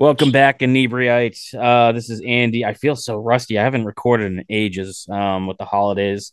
[0.00, 1.38] Welcome back, inebriate.
[1.52, 2.64] Uh, this is Andy.
[2.64, 3.58] I feel so rusty.
[3.58, 6.32] I haven't recorded in ages um, with the holidays,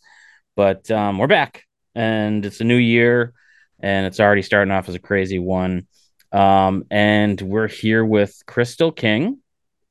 [0.56, 3.34] but um, we're back, and it's a new year,
[3.82, 5.86] and it's already starting off as a crazy one.
[6.32, 9.40] Um, and we're here with Krystal King,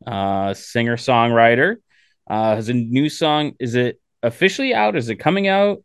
[0.06, 1.76] uh, singer songwriter.
[2.26, 3.56] Uh, has a new song.
[3.60, 4.96] Is it officially out?
[4.96, 5.84] Is it coming out?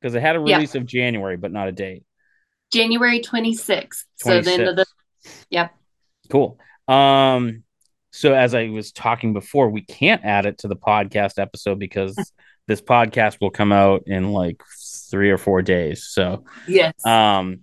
[0.00, 2.04] Because it had a release of January, but not a date.
[2.72, 4.04] January 26th.
[4.14, 4.86] So the end of the.
[5.50, 5.74] Yep.
[6.30, 6.60] Cool.
[6.88, 7.64] Um,
[8.10, 12.16] so as I was talking before, we can't add it to the podcast episode because
[12.66, 14.62] this podcast will come out in like
[15.10, 16.04] three or four days.
[16.04, 16.94] So yes.
[17.06, 17.60] Um,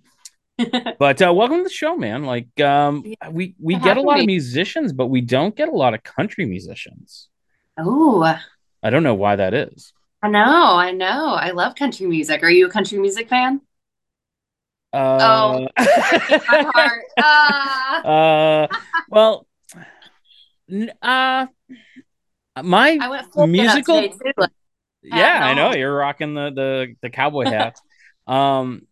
[0.98, 2.24] but uh, welcome to the show, man.
[2.24, 5.94] Like, um, we we get a lot of musicians, but we don't get a lot
[5.94, 7.28] of country musicians.
[7.78, 8.22] Oh,
[8.82, 9.92] I don't know why that is.
[10.22, 11.34] I know, I know.
[11.34, 12.42] I love country music.
[12.42, 13.62] Are you a country music fan?
[14.92, 15.84] Uh, oh, my
[16.74, 17.04] heart.
[18.04, 18.08] Uh.
[18.08, 18.66] uh,
[19.08, 19.46] well,
[21.02, 21.46] uh,
[22.62, 24.08] my musical.
[25.02, 27.78] yeah, I know you're rocking the the the cowboy hat.
[28.26, 28.82] um,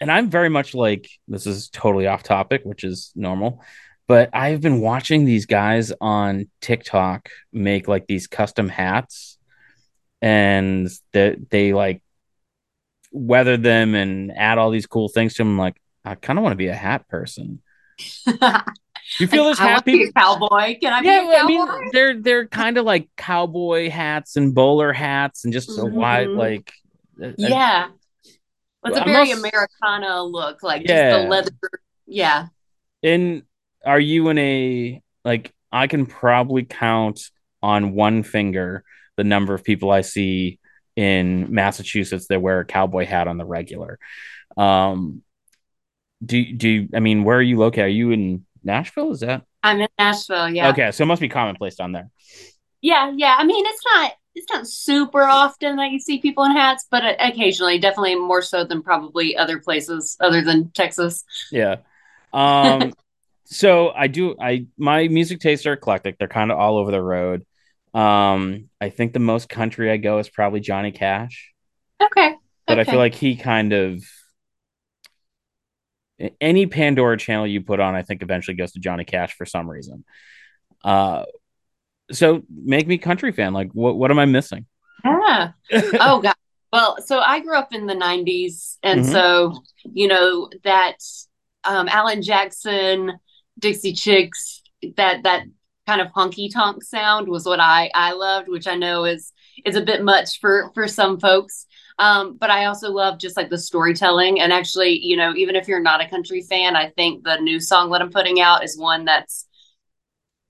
[0.00, 3.62] and I'm very much like this is totally off topic, which is normal.
[4.06, 9.38] But I've been watching these guys on TikTok make like these custom hats,
[10.20, 12.02] and that they, they like
[13.14, 15.52] weather them and add all these cool things to them.
[15.52, 17.62] I'm like, I kind of want to be a hat person.
[19.18, 20.76] you feel this happy cowboy?
[20.80, 25.44] Can I yeah, I mean, they're they're kind of like cowboy hats and bowler hats
[25.44, 25.80] and just mm-hmm.
[25.80, 26.72] a wide like.
[27.38, 27.88] Yeah,
[28.84, 31.10] a, it's a very Americana look, like yeah.
[31.10, 31.50] just the leather.
[32.06, 32.46] Yeah.
[33.02, 33.44] And
[33.86, 35.52] are you in a like?
[35.70, 37.20] I can probably count
[37.62, 38.84] on one finger
[39.16, 40.58] the number of people I see
[40.96, 43.98] in Massachusetts that wear a cowboy hat on the regular.
[44.56, 45.22] Um,
[46.24, 47.84] do do I mean where are you located?
[47.84, 49.10] Are you in Nashville?
[49.12, 49.42] Is that?
[49.62, 50.50] I'm in Nashville.
[50.50, 50.70] Yeah.
[50.70, 52.10] Okay, so it must be commonplace down there.
[52.80, 53.36] Yeah, yeah.
[53.38, 57.02] I mean, it's not it's not super often that you see people in hats, but
[57.20, 61.24] occasionally, definitely more so than probably other places other than Texas.
[61.50, 61.76] Yeah.
[62.32, 62.92] Um.
[63.44, 64.36] so I do.
[64.40, 66.18] I my music tastes are eclectic.
[66.18, 67.46] They're kind of all over the road.
[67.94, 71.52] Um, I think the most country I go is probably Johnny Cash.
[72.02, 72.34] Okay.
[72.66, 72.80] But okay.
[72.80, 74.02] I feel like he kind of
[76.40, 79.68] any Pandora channel you put on, I think eventually goes to Johnny Cash for some
[79.68, 80.04] reason.
[80.82, 81.24] Uh,
[82.12, 83.52] so make me country fan.
[83.52, 84.66] Like, what what am I missing?
[85.04, 85.52] Yeah.
[85.72, 86.34] oh God.
[86.72, 89.12] Well, so I grew up in the '90s, and mm-hmm.
[89.12, 90.96] so you know that
[91.64, 93.12] um, Alan Jackson,
[93.58, 94.62] Dixie Chicks,
[94.96, 95.44] that that
[95.86, 99.32] kind of honky tonk sound was what I I loved, which I know is
[99.64, 101.66] is a bit much for for some folks.
[101.98, 104.40] Um, but I also love just like the storytelling.
[104.40, 107.60] And actually, you know, even if you're not a country fan, I think the new
[107.60, 109.46] song that I'm putting out is one that's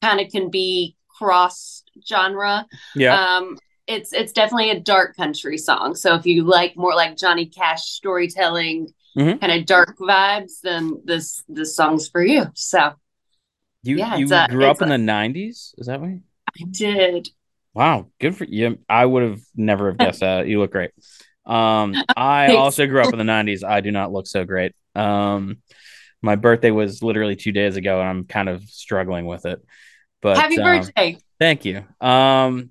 [0.01, 2.67] kind of can be cross genre.
[2.95, 3.15] Yeah.
[3.15, 5.95] Um, it's it's definitely a dark country song.
[5.95, 9.39] So if you like more like Johnny Cash storytelling, mm-hmm.
[9.39, 12.47] kind of dark vibes, then this this song's for you.
[12.55, 12.95] So
[13.85, 15.75] you yeah, you a, grew up in a, the '90s?
[15.79, 16.21] Is that right?
[16.49, 17.29] I did.
[17.75, 18.79] Wow, good for you.
[18.89, 20.47] I would have never have guessed that.
[20.47, 20.91] You look great.
[21.45, 23.65] Um, I also grew up in the '90s.
[23.65, 24.75] I do not look so great.
[24.95, 25.59] Um,
[26.23, 29.61] my birthday was literally two days ago, and I'm kind of struggling with it.
[30.23, 31.19] But happy um, birthday!
[31.39, 31.85] Thank you.
[32.01, 32.71] Um,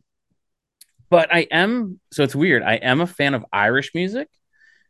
[1.10, 2.64] but I am so it's weird.
[2.64, 4.28] I am a fan of Irish music,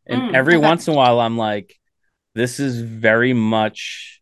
[0.06, 0.66] and mm, every okay.
[0.66, 1.76] once in a while, I'm like,
[2.34, 4.22] this is very much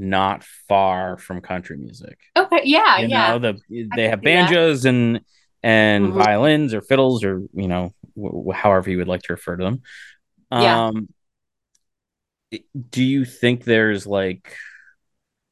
[0.00, 2.18] not far from country music.
[2.36, 3.36] Okay, yeah, you yeah.
[3.36, 5.20] Know, the they have banjos and
[5.62, 6.18] and mm-hmm.
[6.18, 9.82] violins or fiddles or you know w- however you would like to refer to them.
[10.50, 10.86] Yeah.
[10.86, 11.08] Um,
[12.90, 14.56] do you think there's like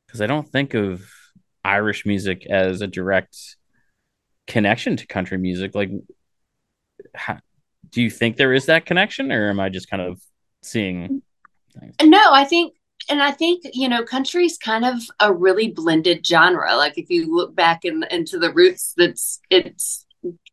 [0.07, 1.09] because I don't think of
[1.65, 3.37] Irish music as a direct
[4.47, 5.75] connection to country music.
[5.75, 5.91] Like,
[7.15, 7.39] how,
[7.91, 10.21] do you think there is that connection, or am I just kind of
[10.63, 11.23] seeing?
[11.79, 11.95] Things?
[12.03, 12.75] No, I think
[13.09, 16.77] and I think you know, country's kind of a really blended genre.
[16.77, 20.05] Like if you look back in, into the roots, that's it's.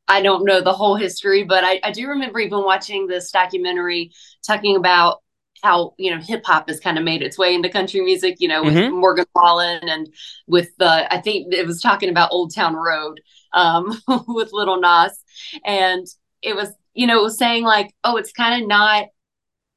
[0.08, 4.12] I don't know the whole history, but I, I do remember even watching this documentary
[4.46, 5.24] talking about
[5.64, 8.36] how you know hip hop has kind of made its way into country music.
[8.40, 8.96] You know, with mm-hmm.
[8.96, 10.08] Morgan Wallen and
[10.48, 13.20] with the I think it was talking about Old Town Road
[13.52, 15.20] um, with Lil Nas,
[15.66, 16.06] and
[16.42, 19.08] it was you know it was saying like, oh, it's kind of not.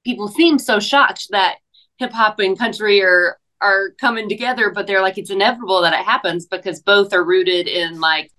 [0.05, 1.57] People seem so shocked that
[1.99, 6.05] hip hop and country are are coming together, but they're like it's inevitable that it
[6.05, 8.31] happens because both are rooted in like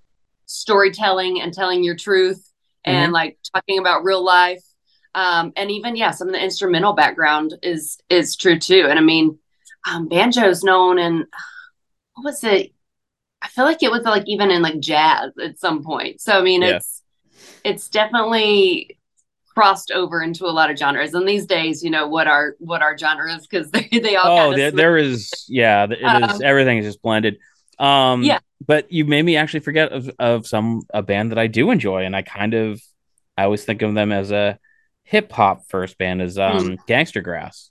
[0.45, 2.51] storytelling and telling your truth
[2.85, 2.91] mm-hmm.
[2.91, 4.63] and like talking about real life.
[5.15, 8.87] Um, and even yeah, some of the instrumental background is is true too.
[8.89, 9.37] And I mean,
[9.89, 11.25] um, banjo's known and
[12.13, 12.73] what was it?
[13.41, 16.21] I feel like it was like even in like jazz at some point.
[16.21, 16.77] So I mean, yeah.
[16.77, 17.03] it's
[17.63, 18.98] it's definitely
[19.59, 21.13] crossed over into a lot of genres.
[21.13, 24.51] And these days, you know, what are what are genres because they they all.
[24.51, 27.39] Oh, there, there is yeah, it um, is everything is just blended.
[27.77, 31.47] Um, yeah, but you made me actually forget of of some a band that I
[31.47, 32.81] do enjoy, and I kind of
[33.37, 34.57] I always think of them as a
[35.03, 36.77] hip hop first band is um mm.
[36.87, 37.69] Gangstagrass.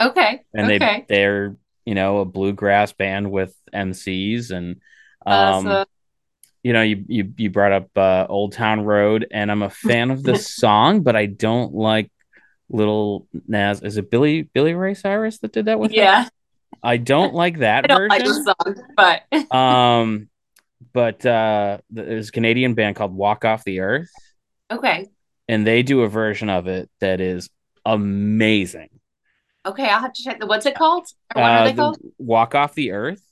[0.00, 0.40] Okay.
[0.52, 1.04] And okay.
[1.08, 4.80] they they're you know a bluegrass band with MCs and
[5.24, 5.90] um uh, so-
[6.62, 10.10] you know you you you brought up uh, Old Town Road and I'm a fan
[10.10, 12.10] of the song but I don't like
[12.68, 16.28] Lil Nas is it Billy Billy Ray Cyrus that did that with yeah
[16.82, 20.28] I don't like that I don't version like the song but um
[20.92, 24.10] but uh there's a Canadian band called Walk Off the Earth
[24.70, 25.08] okay
[25.48, 27.50] and they do a version of it that is
[27.84, 28.88] amazing
[29.64, 30.46] Okay, I'll have to check the.
[30.46, 31.06] What's it called?
[31.34, 31.98] Or what uh, are they called?
[32.18, 33.22] Walk off the Earth.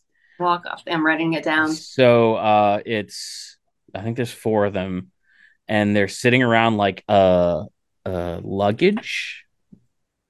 [0.40, 0.82] Walk off.
[0.86, 1.72] I'm writing it down.
[1.72, 3.58] So uh, it's
[3.94, 5.12] I think there's four of them,
[5.68, 7.64] and they're sitting around like a,
[8.04, 9.44] a luggage,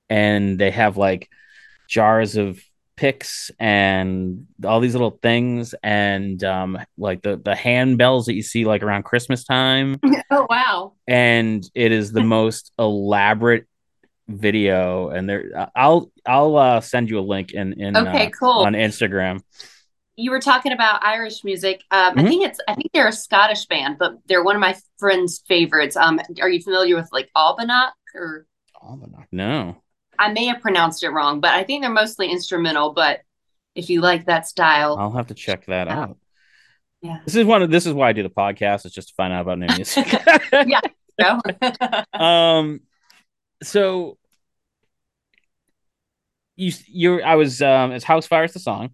[0.09, 1.31] and they have like
[1.89, 2.61] jars of
[3.01, 8.67] picks and all these little things and um like the the handbells that you see
[8.67, 9.99] like around christmas time
[10.31, 13.65] oh wow and it is the most elaborate
[14.29, 18.51] video and there i'll i'll uh, send you a link in in okay uh, cool
[18.51, 19.41] on instagram
[20.21, 21.83] you were talking about irish music.
[21.91, 22.19] Um, mm-hmm.
[22.21, 25.43] i think it's i think they're a scottish band but they're one of my friends
[25.49, 25.97] favorites.
[25.97, 28.47] Um are you familiar with like Albannach or?
[28.83, 29.83] Albannach no.
[30.19, 33.21] I may have pronounced it wrong but i think they're mostly instrumental but
[33.75, 36.19] if you like that style i'll have to check that uh, out.
[37.03, 37.21] Yeah.
[37.25, 39.33] This is one of this is why i do the podcast it's just to find
[39.33, 40.07] out about new music.
[40.53, 40.81] Yeah
[42.13, 42.81] um
[43.63, 44.17] so
[46.61, 48.91] you you I was um as House Fires the song,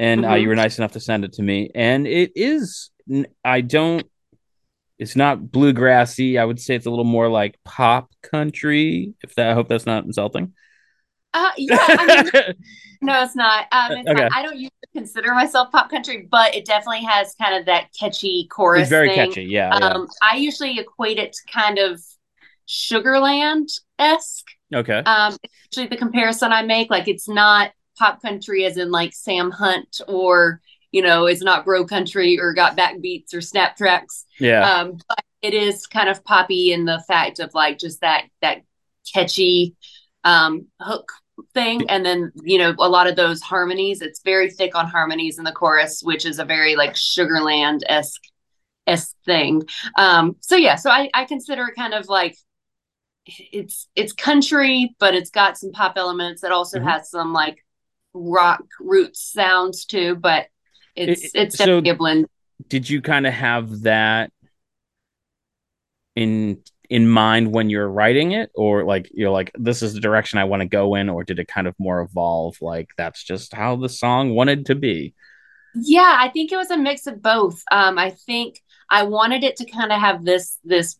[0.00, 0.32] and mm-hmm.
[0.32, 2.90] uh, you were nice enough to send it to me, and it is
[3.44, 4.06] I don't.
[4.98, 6.40] It's not bluegrassy.
[6.40, 9.14] I would say it's a little more like pop country.
[9.22, 10.54] If that, I hope that's not insulting.
[11.32, 12.54] Uh, yeah, I mean,
[13.02, 13.66] no, it's not.
[13.72, 14.22] Um, it's okay.
[14.22, 14.32] not.
[14.34, 18.48] I don't usually consider myself pop country, but it definitely has kind of that catchy
[18.50, 18.82] chorus.
[18.82, 19.28] It's very thing.
[19.28, 20.28] catchy, yeah, um, yeah.
[20.32, 22.00] I usually equate it to kind of
[22.66, 23.68] Sugarland
[23.98, 24.46] esque.
[24.74, 24.98] Okay.
[24.98, 25.36] Um,
[25.66, 26.90] actually the comparison I make.
[26.90, 30.60] Like it's not pop country as in like Sam Hunt or
[30.92, 34.24] you know, it's not bro country or got backbeats or snap tracks.
[34.40, 34.68] Yeah.
[34.68, 38.62] Um, but it is kind of poppy in the fact of like just that that
[39.14, 39.76] catchy
[40.24, 41.12] um hook
[41.54, 45.38] thing and then you know a lot of those harmonies it's very thick on harmonies
[45.38, 48.20] in the chorus which is a very like sugarland-esque
[48.86, 49.62] esque thing
[49.96, 52.36] um so yeah so i i consider it kind of like
[53.26, 56.42] it's it's country, but it's got some pop elements.
[56.42, 56.88] It also mm-hmm.
[56.88, 57.64] has some like
[58.12, 60.46] rock roots sounds too, but
[60.96, 62.26] it's it, it's definitely so a blend.
[62.68, 64.32] Did you kind of have that
[66.16, 70.40] in in mind when you're writing it or like you're like this is the direction
[70.40, 73.54] I want to go in or did it kind of more evolve like that's just
[73.54, 75.14] how the song wanted to be?
[75.74, 77.62] Yeah, I think it was a mix of both.
[77.70, 80.98] Um I think I wanted it to kind of have this this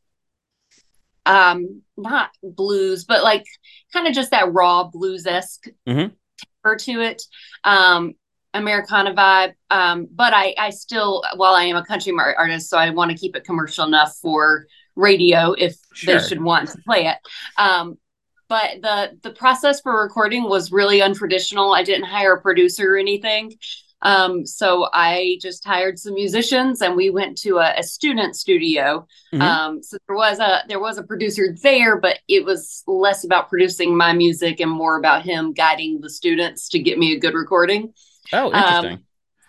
[1.27, 3.45] um not blues but like
[3.93, 6.15] kind of just that raw blues-esque mm-hmm.
[6.63, 7.23] Temper to it
[7.65, 8.15] um
[8.55, 9.55] americana vibe.
[9.71, 13.17] Um but i i still while i am a country artist so i want to
[13.17, 16.19] keep it commercial enough for radio if sure.
[16.19, 17.17] they should want to play it.
[17.57, 17.97] Um
[18.49, 21.77] but the the process for recording was really untraditional.
[21.77, 23.53] I didn't hire a producer or anything
[24.03, 29.07] um, so I just hired some musicians and we went to a, a student studio.
[29.33, 29.43] Mm-hmm.
[29.43, 33.49] Um, so there was a there was a producer there, but it was less about
[33.49, 37.35] producing my music and more about him guiding the students to get me a good
[37.35, 37.93] recording.
[38.33, 38.93] Oh, interesting.
[38.93, 39.05] Um,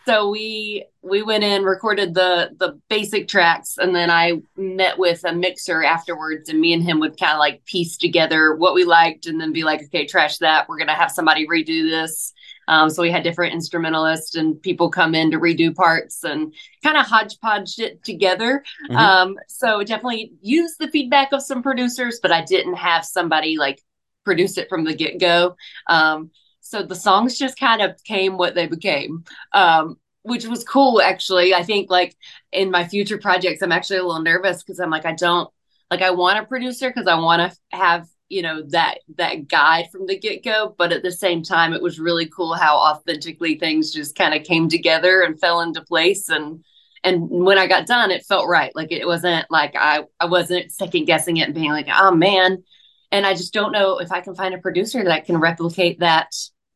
[0.06, 5.24] so we we went in recorded the the basic tracks and then i met with
[5.26, 8.84] a mixer afterwards and me and him would kind of like piece together what we
[8.84, 12.34] liked and then be like okay trash that we're gonna have somebody redo this
[12.72, 16.96] um, so we had different instrumentalists and people come in to redo parts and kind
[16.96, 18.64] of hodgepodge it together.
[18.90, 18.96] Mm-hmm.
[18.96, 23.82] Um, so definitely use the feedback of some producers, but I didn't have somebody like
[24.24, 25.58] produce it from the get go.
[25.88, 29.26] Um, so the songs just kind of came what they became.
[29.52, 31.54] Um, which was cool actually.
[31.54, 32.16] I think like
[32.54, 35.50] in my future projects, I'm actually a little nervous because I'm like, I don't
[35.90, 39.90] like I want a producer because I want to have you know that that guide
[39.92, 43.92] from the get-go but at the same time it was really cool how authentically things
[43.92, 46.30] just kind of came together and fell into place.
[46.30, 46.64] And
[47.04, 48.76] and when i got done it felt right.
[48.76, 52.64] Like it wasn't like i i wasn't second guessing it and being like oh man.
[53.12, 56.34] And i just don't know if i can find a producer that can replicate that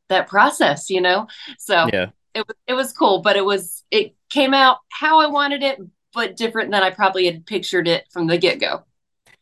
[0.09, 1.27] that process you know?
[1.57, 2.09] So yeah.
[2.33, 5.79] it, was it was cool but it was it came out how I wanted it,
[6.13, 8.83] but different than I probably had pictured it from the get go.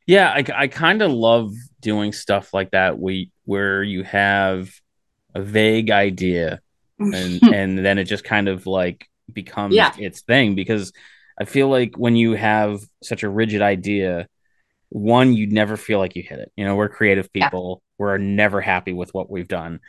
[0.05, 2.97] Yeah, I, I kind of love doing stuff like that.
[2.97, 4.71] We where you have
[5.35, 6.61] a vague idea,
[6.97, 9.93] and and then it just kind of like becomes yeah.
[9.97, 10.91] its thing because
[11.39, 14.27] I feel like when you have such a rigid idea,
[14.89, 16.51] one you'd never feel like you hit it.
[16.55, 17.81] You know, we're creative people.
[17.81, 17.89] Yeah.
[17.99, 19.79] We're never happy with what we've done,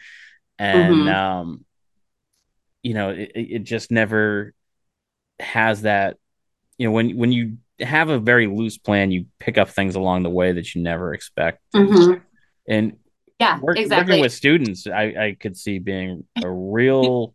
[0.58, 1.08] and mm-hmm.
[1.08, 1.64] um,
[2.82, 4.52] you know, it, it just never
[5.40, 6.18] has that.
[6.76, 10.22] You know, when when you have a very loose plan, you pick up things along
[10.22, 11.60] the way that you never expect.
[11.74, 12.20] Mm-hmm.
[12.68, 12.96] And
[13.38, 14.12] yeah, work, exactly.
[14.12, 17.34] Working with students, I, I could see being a real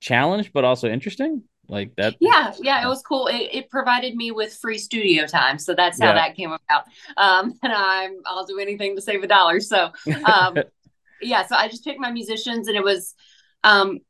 [0.00, 1.42] challenge, but also interesting.
[1.66, 2.16] Like that.
[2.20, 3.26] Yeah, yeah, it was cool.
[3.26, 6.14] It, it provided me with free studio time, so that's how yeah.
[6.14, 6.84] that came about.
[7.16, 9.60] Um, and I'm I'll do anything to save a dollar.
[9.60, 9.90] So,
[10.26, 10.58] um,
[11.22, 13.14] yeah, so I just picked my musicians, and it was
[13.62, 14.00] um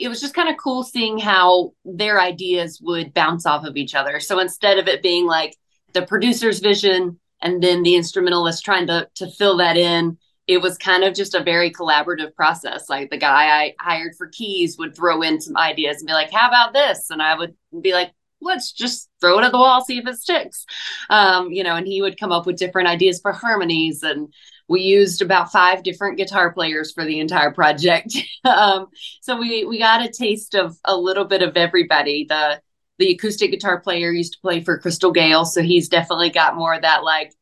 [0.00, 3.94] it was just kind of cool seeing how their ideas would bounce off of each
[3.94, 4.18] other.
[4.18, 5.54] So instead of it being like
[5.92, 10.16] the producer's vision and then the instrumentalist trying to to fill that in,
[10.46, 12.88] it was kind of just a very collaborative process.
[12.88, 16.32] Like the guy I hired for keys would throw in some ideas and be like,
[16.32, 19.84] "How about this?" And I would be like, let's just throw it at the wall,
[19.84, 20.64] see if it sticks.
[21.08, 24.02] Um, you know, and he would come up with different ideas for harmonies.
[24.02, 24.32] And
[24.70, 28.16] we used about five different guitar players for the entire project.
[28.44, 28.86] um,
[29.20, 32.24] so we we got a taste of a little bit of everybody.
[32.28, 32.62] The
[32.98, 36.72] the acoustic guitar player used to play for Crystal Gayle, so he's definitely got more
[36.72, 37.34] of that like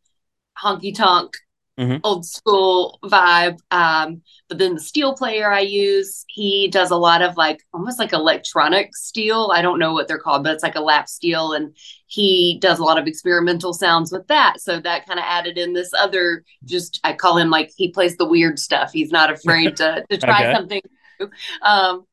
[0.59, 1.35] honky tonk
[1.79, 1.99] mm-hmm.
[2.03, 3.59] old school vibe.
[3.71, 7.99] Um, but then the steel player I use, he does a lot of like almost
[7.99, 9.51] like electronic steel.
[9.55, 11.53] I don't know what they're called, but it's like a lap steel.
[11.53, 14.61] And he does a lot of experimental sounds with that.
[14.61, 18.17] So that kind of added in this other, just I call him like he plays
[18.17, 18.93] the weird stuff.
[18.93, 20.53] He's not afraid to, to try okay.
[20.53, 20.81] something.
[21.21, 21.31] New.
[21.63, 22.05] Um,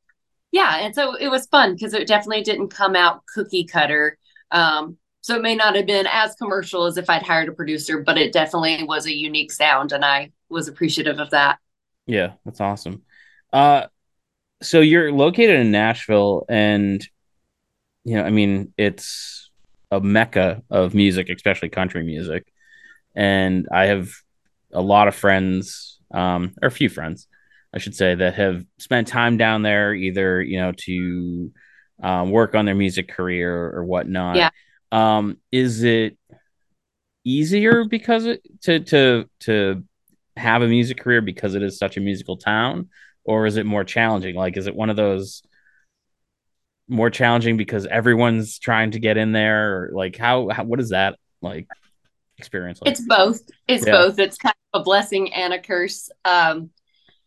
[0.52, 0.78] yeah.
[0.78, 4.16] And so it was fun because it definitely didn't come out cookie cutter.
[4.50, 8.00] Um, so it may not have been as commercial as if I'd hired a producer,
[8.00, 11.58] but it definitely was a unique sound, and I was appreciative of that.
[12.06, 13.02] Yeah, that's awesome.
[13.52, 13.86] Uh,
[14.62, 17.04] so you're located in Nashville, and
[18.04, 19.50] you know, I mean, it's
[19.90, 22.46] a mecca of music, especially country music.
[23.16, 24.12] And I have
[24.72, 27.26] a lot of friends, um, or a few friends,
[27.74, 31.50] I should say, that have spent time down there, either you know, to
[32.00, 34.36] um, work on their music career or whatnot.
[34.36, 34.50] Yeah.
[34.96, 36.16] Um, is it
[37.22, 39.84] easier because it, to to to
[40.36, 42.88] have a music career because it is such a musical town,
[43.24, 44.34] or is it more challenging?
[44.34, 45.42] Like, is it one of those
[46.88, 49.74] more challenging because everyone's trying to get in there?
[49.74, 51.68] Or like, how, how what is that like
[52.38, 52.80] experience?
[52.80, 52.92] Like?
[52.92, 53.40] It's both.
[53.68, 53.92] It's yeah.
[53.92, 54.18] both.
[54.18, 56.08] It's kind of a blessing and a curse.
[56.24, 56.70] Um,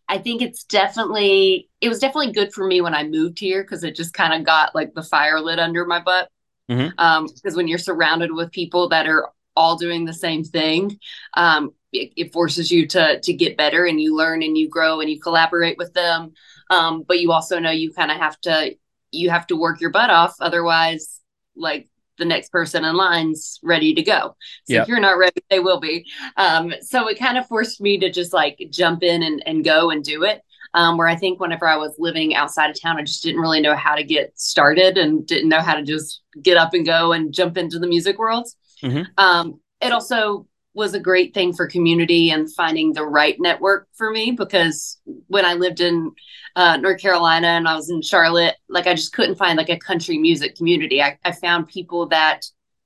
[0.08, 3.84] I think it's definitely it was definitely good for me when I moved here because
[3.84, 6.30] it just kind of got like the fire lit under my butt.
[6.70, 7.00] Mm-hmm.
[7.00, 11.00] Um, because when you're surrounded with people that are all doing the same thing,
[11.36, 15.02] um, it, it, forces you to to get better and you learn and you grow
[15.02, 16.34] and you collaborate with them.
[16.70, 18.76] Um, but you also know you kind of have to
[19.12, 21.20] you have to work your butt off, otherwise,
[21.56, 24.36] like the next person in line's ready to go.
[24.66, 24.84] So yep.
[24.84, 26.06] if you're not ready, they will be.
[26.38, 29.90] Um, so it kind of forced me to just like jump in and, and go
[29.90, 33.04] and do it um, where I think whenever I was living outside of town, I
[33.04, 36.58] just didn't really know how to get started and didn't know how to just get
[36.58, 38.48] up and go and jump into the music world.
[38.84, 39.04] Mm-hmm.
[39.18, 44.12] Um, it also was a great thing for community and finding the right network for
[44.12, 46.12] me because when I lived in
[46.56, 49.78] uh, North Carolina and I was in Charlotte, like I just couldn't find like a
[49.78, 51.02] country music community.
[51.02, 52.42] I, I found people that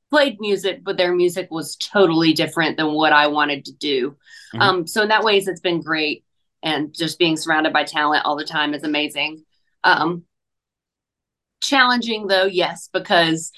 [0.09, 4.11] played music, but their music was totally different than what I wanted to do.
[4.53, 4.61] Mm-hmm.
[4.61, 6.23] Um, so in that ways, it's been great
[6.63, 9.43] and just being surrounded by talent all the time is amazing.
[9.83, 10.23] Um,
[11.61, 13.51] challenging though, yes, because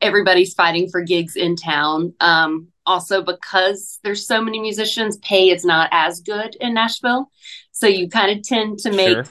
[0.00, 2.14] everybody's fighting for gigs in town.
[2.20, 7.30] Um, also because there's so many musicians, pay is not as good in Nashville.
[7.72, 9.24] So you kind of tend to make sure.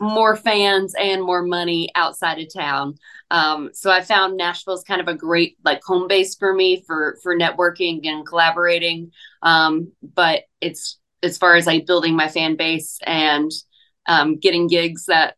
[0.00, 2.96] more fans and more money outside of town.
[3.30, 6.82] Um, so I found Nashville is kind of a great like home base for me
[6.86, 9.12] for for networking and collaborating.
[9.42, 13.50] Um, but it's as far as like building my fan base and
[14.06, 15.36] um, getting gigs that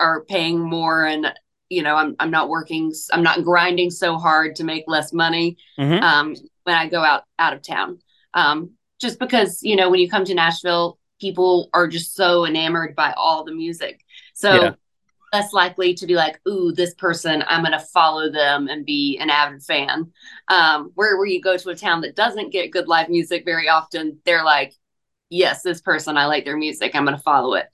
[0.00, 1.32] are paying more and
[1.68, 5.56] you know I'm I'm not working I'm not grinding so hard to make less money
[5.78, 6.02] mm-hmm.
[6.02, 7.98] um, when I go out out of town.
[8.34, 12.94] Um, just because you know when you come to Nashville, people are just so enamored
[12.94, 14.04] by all the music,
[14.34, 14.74] so yeah.
[15.32, 19.18] less likely to be like, "Ooh, this person, I'm going to follow them and be
[19.20, 20.12] an avid fan."
[20.48, 23.68] Um, where where you go to a town that doesn't get good live music very
[23.68, 24.74] often, they're like,
[25.30, 26.94] yes, this person, I like their music.
[26.94, 27.66] I'm going to follow it.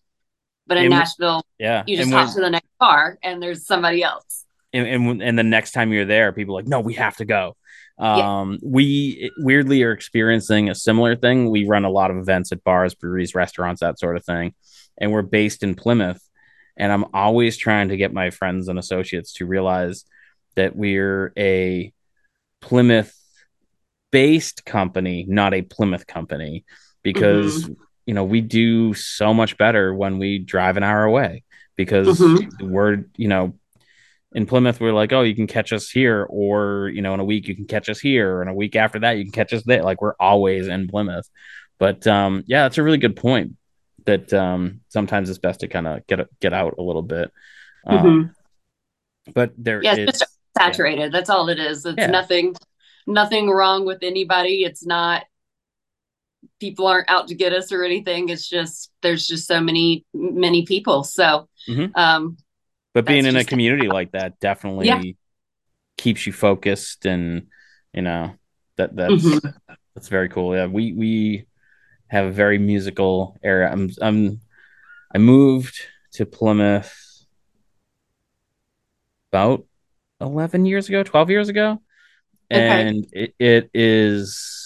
[0.66, 4.02] But in and Nashville, yeah, you just hop to the next car and there's somebody
[4.02, 4.46] else.
[4.72, 7.56] and, and, and the next time you're there, people like, no, we have to go.
[7.98, 8.58] Um, yeah.
[8.62, 11.50] we weirdly are experiencing a similar thing.
[11.50, 14.54] We run a lot of events at bars, breweries, restaurants, that sort of thing,
[14.98, 16.20] and we're based in Plymouth.
[16.76, 20.04] And I'm always trying to get my friends and associates to realize
[20.56, 21.92] that we're a
[22.60, 23.16] Plymouth
[24.10, 26.64] based company, not a Plymouth company,
[27.04, 27.74] because mm-hmm.
[28.06, 31.44] you know we do so much better when we drive an hour away
[31.76, 32.68] because mm-hmm.
[32.68, 33.54] we're you know
[34.34, 37.24] in Plymouth, we're like, oh, you can catch us here, or you know, in a
[37.24, 39.62] week you can catch us here, and a week after that you can catch us
[39.62, 39.84] there.
[39.84, 41.30] Like we're always in Plymouth.
[41.78, 43.52] But um, yeah, that's a really good point.
[44.06, 47.30] That um, sometimes it's best to kind of get get out a little bit.
[47.86, 49.32] Um, mm-hmm.
[49.32, 51.00] But there, yeah, it's just saturated.
[51.00, 51.08] Yeah.
[51.10, 51.86] That's all it is.
[51.86, 52.08] It's yeah.
[52.08, 52.54] nothing,
[53.06, 54.64] nothing wrong with anybody.
[54.64, 55.24] It's not
[56.60, 58.28] people aren't out to get us or anything.
[58.28, 61.04] It's just there's just so many many people.
[61.04, 61.86] So mm-hmm.
[61.94, 62.36] um,
[62.94, 65.02] but being in a community like that definitely yeah.
[65.98, 67.48] keeps you focused and
[67.92, 68.34] you know
[68.76, 69.74] that that's mm-hmm.
[69.94, 71.46] that's very cool yeah we we
[72.08, 74.40] have a very musical area i'm i'm
[75.14, 75.80] i moved
[76.12, 76.92] to plymouth
[79.32, 79.64] about
[80.20, 81.80] 11 years ago 12 years ago
[82.50, 84.63] and it, it is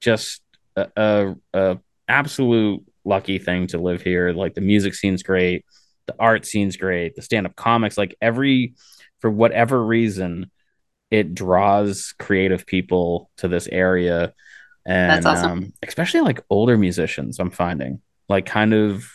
[0.00, 0.42] just
[0.76, 5.64] a, a, a absolute lucky thing to live here like the music scene's great
[6.06, 8.74] the art scene's great, the stand up comics, like every,
[9.20, 10.50] for whatever reason,
[11.10, 14.32] it draws creative people to this area.
[14.84, 15.50] And awesome.
[15.50, 19.08] um, especially like older musicians, I'm finding like kind of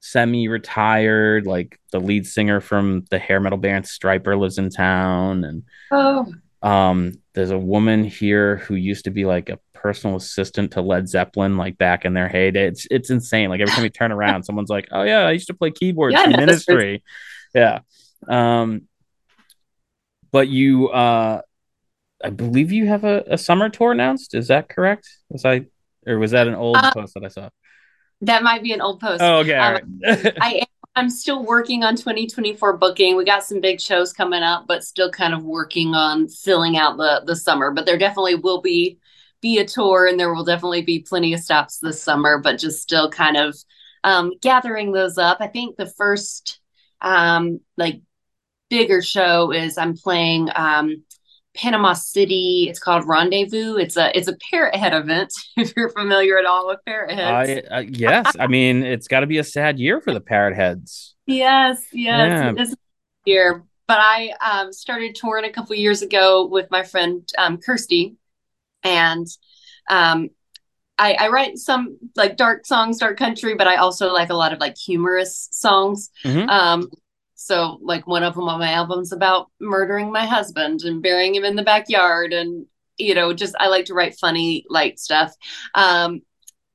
[0.00, 5.44] semi retired, like the lead singer from the hair metal band Stryper lives in town.
[5.44, 6.26] And oh.
[6.62, 11.08] Um, there's a woman here who used to be like a personal assistant to Led
[11.08, 12.66] Zeppelin, like back in their heyday.
[12.66, 13.50] It's it's insane.
[13.50, 16.14] Like every time you turn around, someone's like, "Oh yeah, I used to play keyboards
[16.14, 17.02] yeah, in Ministry."
[17.54, 17.80] Yeah.
[18.28, 18.82] Um,
[20.30, 21.42] but you, uh,
[22.24, 24.34] I believe you have a, a summer tour announced.
[24.34, 25.08] Is that correct?
[25.28, 25.66] Was I,
[26.06, 27.50] or was that an old uh, post that I saw?
[28.22, 29.20] That might be an old post.
[29.20, 29.56] Oh, okay.
[29.56, 30.34] Um, right.
[30.40, 33.16] I am I'm still working on 2024 booking.
[33.16, 36.98] We got some big shows coming up, but still kind of working on filling out
[36.98, 37.70] the the summer.
[37.70, 38.98] But there definitely will be
[39.40, 42.82] be a tour and there will definitely be plenty of stops this summer, but just
[42.82, 43.56] still kind of
[44.04, 45.38] um, gathering those up.
[45.40, 46.60] I think the first
[47.00, 48.02] um, like
[48.70, 51.02] bigger show is I'm playing um,
[51.54, 52.66] Panama City.
[52.68, 53.76] It's called Rendezvous.
[53.76, 55.32] It's a it's a parrot head event.
[55.56, 58.34] If you're familiar at all with parrot heads, uh, yes.
[58.38, 61.14] I mean, it's got to be a sad year for the parrot heads.
[61.26, 62.74] Yes, yes, yeah.
[63.24, 63.64] year.
[63.86, 68.16] But I um, started touring a couple years ago with my friend um, Kirsty,
[68.82, 69.26] and
[69.90, 70.30] um,
[70.98, 74.52] I, I, write some like dark songs, dark country, but I also like a lot
[74.52, 76.10] of like humorous songs.
[76.24, 76.48] Mm-hmm.
[76.48, 76.90] Um,
[77.42, 81.44] so like one of them on my album's about murdering my husband and burying him
[81.44, 82.66] in the backyard, and
[82.98, 85.34] you know, just I like to write funny, light stuff.
[85.74, 86.22] Um,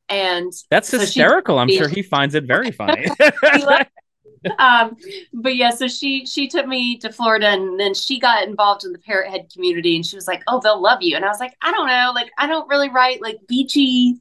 [0.09, 1.57] and that's so hysterical.
[1.59, 3.07] I'm sure he finds it very funny.
[4.59, 4.97] um,
[5.33, 8.91] but yeah, so she she took me to Florida, and then she got involved in
[8.91, 11.39] the Parrot Head community, and she was like, "Oh, they'll love you." And I was
[11.39, 14.19] like, "I don't know, like I don't really write like beachy,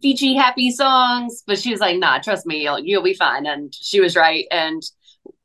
[0.00, 3.74] beachy, happy songs." But she was like, "Nah, trust me, you'll you'll be fine." And
[3.74, 4.80] she was right, and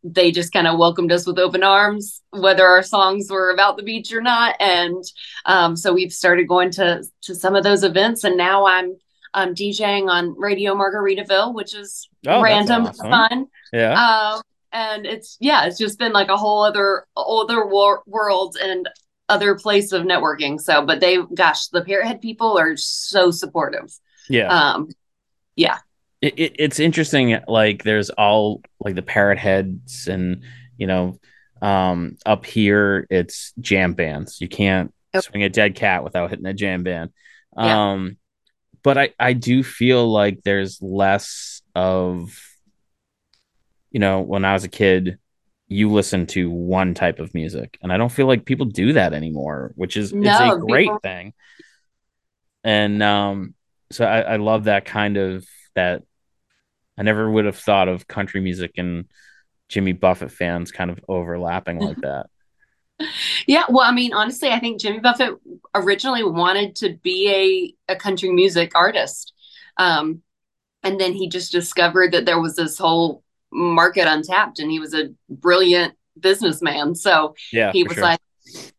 [0.03, 3.83] they just kind of welcomed us with open arms, whether our songs were about the
[3.83, 4.55] beach or not.
[4.59, 5.03] And
[5.45, 8.95] um, so we've started going to to some of those events, and now I'm
[9.33, 13.09] um, DJing on Radio Margaritaville, which is oh, random awesome.
[13.09, 13.47] fun.
[13.71, 13.93] Yeah.
[13.93, 14.41] Um,
[14.73, 18.87] and it's yeah, it's just been like a whole other other wor- world and
[19.29, 20.59] other place of networking.
[20.59, 23.93] So, but they, gosh, the Parrothead people are so supportive.
[24.29, 24.47] Yeah.
[24.47, 24.89] Um,
[25.55, 25.79] yeah.
[26.21, 27.39] It, it, it's interesting.
[27.47, 30.43] Like, there's all like the parrot heads and
[30.77, 31.19] you know,
[31.61, 34.41] um, up here it's jam bands.
[34.41, 35.23] You can't yep.
[35.23, 37.11] swing a dead cat without hitting a jam band.
[37.55, 38.13] Um, yeah
[38.83, 42.37] but I, I do feel like there's less of
[43.91, 45.17] you know when i was a kid
[45.67, 49.13] you listen to one type of music and i don't feel like people do that
[49.13, 50.99] anymore which is no, it's a great people...
[50.99, 51.33] thing
[52.63, 53.53] and um
[53.91, 56.03] so I, I love that kind of that
[56.97, 59.05] i never would have thought of country music and
[59.69, 62.27] jimmy buffett fans kind of overlapping like that
[63.47, 65.35] yeah, well, I mean, honestly, I think Jimmy Buffett
[65.73, 69.33] originally wanted to be a, a country music artist.
[69.77, 70.21] Um,
[70.83, 74.93] and then he just discovered that there was this whole market untapped and he was
[74.93, 76.95] a brilliant businessman.
[76.95, 78.03] So yeah, he was sure.
[78.03, 78.19] like,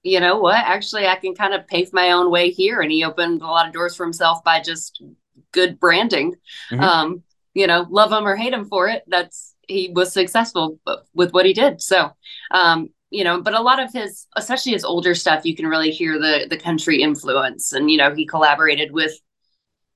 [0.02, 0.56] you know what?
[0.56, 2.80] Actually, I can kind of pave my own way here.
[2.80, 5.02] And he opened a lot of doors for himself by just
[5.52, 6.34] good branding.
[6.70, 6.80] Mm-hmm.
[6.80, 7.22] Um,
[7.54, 9.02] you know, love him or hate him for it.
[9.06, 10.78] That's he was successful
[11.14, 11.80] with what he did.
[11.80, 12.10] So,
[12.50, 15.90] um, you know, but a lot of his, especially his older stuff, you can really
[15.90, 17.72] hear the the country influence.
[17.72, 19.12] And you know, he collaborated with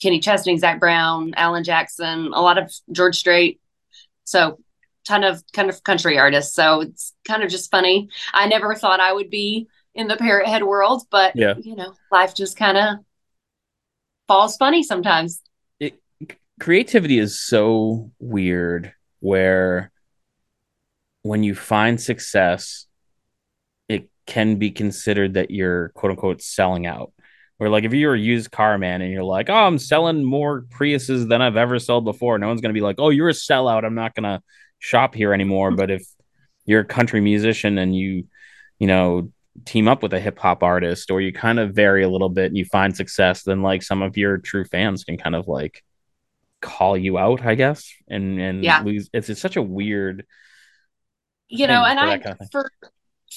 [0.01, 3.61] Kenny Chesney, Zac Brown, Alan Jackson, a lot of George Strait.
[4.25, 4.59] So,
[5.07, 6.55] ton of kind of country artists.
[6.55, 8.09] So it's kind of just funny.
[8.35, 11.55] I never thought I would be in the parrot head world, but yeah.
[11.59, 12.97] you know, life just kind of
[14.29, 15.40] falls funny sometimes.
[16.57, 19.90] It, creativity is so weird where
[21.23, 22.87] when you find success,
[23.88, 27.12] it can be considered that you're quote unquote selling out.
[27.59, 30.62] Where like if you're a used car man and you're like, oh, I'm selling more
[30.62, 33.85] Priuses than I've ever sold before, no one's gonna be like, oh, you're a sellout.
[33.85, 34.42] I'm not gonna
[34.79, 35.71] shop here anymore.
[35.71, 35.77] Hmm.
[35.77, 36.07] But if
[36.66, 38.25] you're a country musician and you,
[38.79, 39.33] you know,
[39.64, 42.47] team up with a hip hop artist or you kind of vary a little bit
[42.47, 45.83] and you find success, then like some of your true fans can kind of like
[46.66, 47.90] call you out, I guess.
[48.09, 48.83] And and yeah.
[48.83, 50.26] lose it's, it's such a weird
[51.48, 52.70] you know, and I kind of for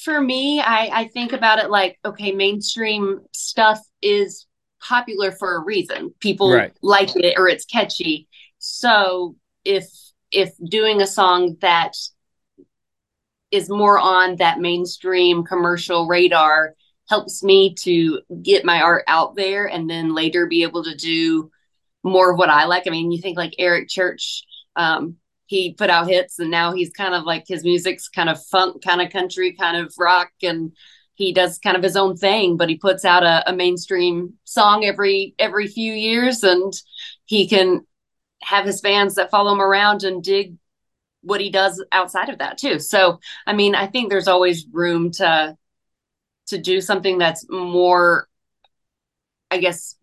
[0.02, 4.46] for me, I I think about it like okay, mainstream stuff is
[4.80, 6.14] popular for a reason.
[6.20, 6.72] People right.
[6.82, 8.28] like it or it's catchy.
[8.58, 9.86] So if
[10.32, 11.92] if doing a song that
[13.50, 16.74] is more on that mainstream commercial radar
[17.08, 21.50] helps me to get my art out there and then later be able to do
[22.02, 22.84] more of what I like.
[22.86, 24.44] I mean, you think like Eric Church,
[24.76, 28.42] um, he put out hits and now he's kind of like his music's kind of
[28.46, 30.72] funk, kind of country, kind of rock, and
[31.14, 34.84] he does kind of his own thing, but he puts out a, a mainstream song
[34.84, 36.72] every every few years and
[37.26, 37.84] he can
[38.42, 40.56] have his fans that follow him around and dig
[41.22, 42.78] what he does outside of that too.
[42.78, 45.56] So, I mean, I think there's always room to
[46.46, 48.26] to do something that's more
[49.50, 49.96] I guess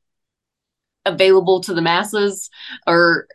[1.08, 2.50] available to the masses
[2.86, 3.28] or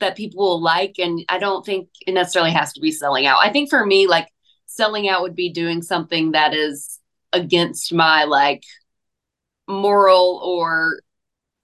[0.00, 3.38] that people will like and I don't think it necessarily has to be selling out.
[3.40, 4.28] I think for me like
[4.66, 6.98] selling out would be doing something that is
[7.32, 8.64] against my like
[9.68, 11.00] moral or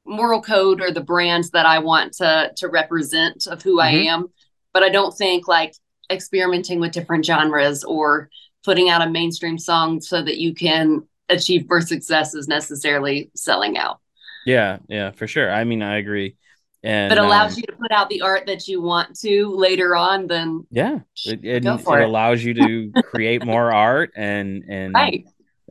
[0.06, 3.80] moral code or the brands that I want to to represent of who mm-hmm.
[3.80, 4.26] I am.
[4.72, 5.74] But I don't think like
[6.10, 8.30] experimenting with different genres or
[8.64, 13.76] putting out a mainstream song so that you can achieve more success is necessarily selling
[13.76, 14.00] out.
[14.48, 15.52] Yeah, yeah, for sure.
[15.52, 16.36] I mean, I agree.
[16.82, 19.96] And but allows um, you to put out the art that you want to later
[19.96, 21.86] on, then yeah, it, it, it, it.
[21.86, 25.26] allows you to create more art and and right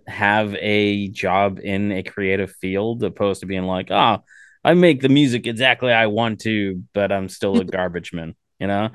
[0.07, 4.23] have a job in a creative field opposed to being like, oh,
[4.63, 8.67] I make the music exactly I want to, but I'm still a garbage man, you
[8.67, 8.89] know?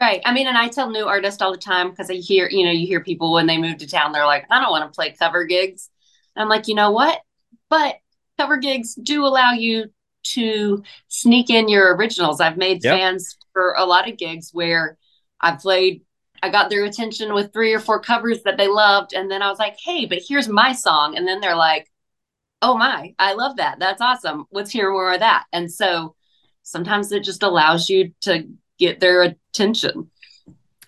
[0.00, 0.20] Right.
[0.24, 2.72] I mean, and I tell new artists all the time because I hear, you know,
[2.72, 5.14] you hear people when they move to town, they're like, I don't want to play
[5.18, 5.88] cover gigs.
[6.34, 7.20] And I'm like, you know what?
[7.70, 7.96] But
[8.38, 9.86] cover gigs do allow you
[10.24, 12.40] to sneak in your originals.
[12.40, 12.96] I've made yep.
[12.96, 14.96] fans for a lot of gigs where
[15.40, 16.02] I've played
[16.42, 19.14] I got their attention with three or four covers that they loved.
[19.14, 21.16] And then I was like, hey, but here's my song.
[21.16, 21.88] And then they're like,
[22.60, 23.78] oh my, I love that.
[23.78, 24.46] That's awesome.
[24.50, 25.44] Let's hear more of that.
[25.52, 26.16] And so
[26.64, 30.10] sometimes it just allows you to get their attention.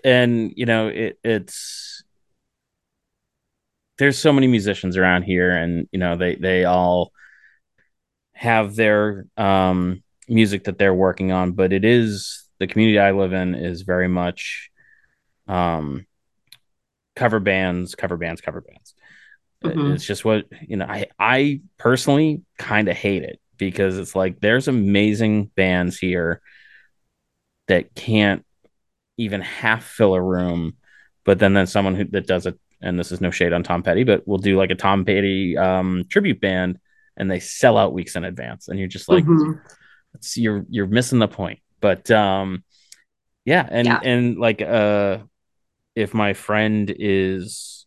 [0.04, 2.02] And, you know, it, it's,
[3.98, 7.12] there's so many musicians around here and, you know, they, they all
[8.44, 13.33] have their, um, music that they're working on, but it is the community I live
[13.33, 14.70] in is very much
[15.46, 16.07] um,
[17.16, 18.94] cover bands, cover bands, cover bands.
[19.62, 19.92] Mm-hmm.
[19.92, 20.87] It's just what you know.
[20.87, 26.42] I I personally kind of hate it because it's like there's amazing bands here
[27.68, 28.44] that can't
[29.16, 30.74] even half fill a room,
[31.24, 33.83] but then then someone who that does it, and this is no shade on Tom
[33.83, 36.78] Petty, but we'll do like a Tom Petty um, tribute band,
[37.16, 39.59] and they sell out weeks in advance, and you're just like, mm-hmm.
[40.37, 41.61] you're you're missing the point.
[41.81, 42.64] But um,
[43.44, 44.00] yeah, and yeah.
[44.03, 45.18] and like uh
[45.94, 47.87] if my friend is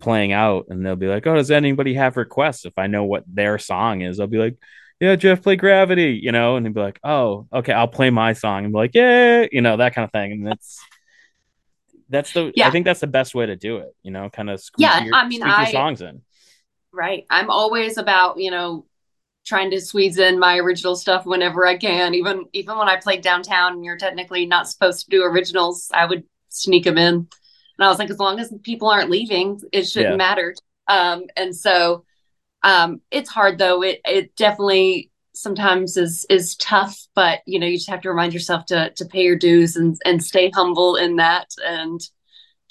[0.00, 3.24] playing out and they'll be like, "Oh, does anybody have requests?" If I know what
[3.26, 4.56] their song is, I'll be like,
[5.00, 8.32] "Yeah, Jeff, play Gravity," you know, and he'd be like, "Oh, okay, I'll play my
[8.32, 10.80] song," and be like, "Yeah," you know, that kind of thing, and that's
[12.08, 12.68] that's the yeah.
[12.68, 15.04] I think that's the best way to do it, you know, kind of yeah.
[15.04, 16.22] Your, I mean, I, your songs in.
[16.94, 17.26] Right.
[17.28, 18.86] I'm always about you know
[19.44, 22.14] trying to squeeze in my original stuff whenever I can.
[22.14, 25.90] Even even when I played downtown, and you're technically not supposed to do originals.
[25.92, 27.14] I would sneak them in.
[27.14, 30.16] And I was like, as long as people aren't leaving, it shouldn't yeah.
[30.16, 30.54] matter.
[30.86, 32.04] Um, and so
[32.62, 33.82] um, it's hard though.
[33.82, 38.32] It it definitely sometimes is is tough, but you know, you just have to remind
[38.32, 42.00] yourself to to pay your dues and and stay humble in that and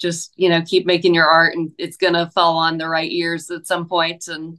[0.04, 3.50] just, you know, keep making your art and it's gonna fall on the right ears
[3.50, 4.58] at some point and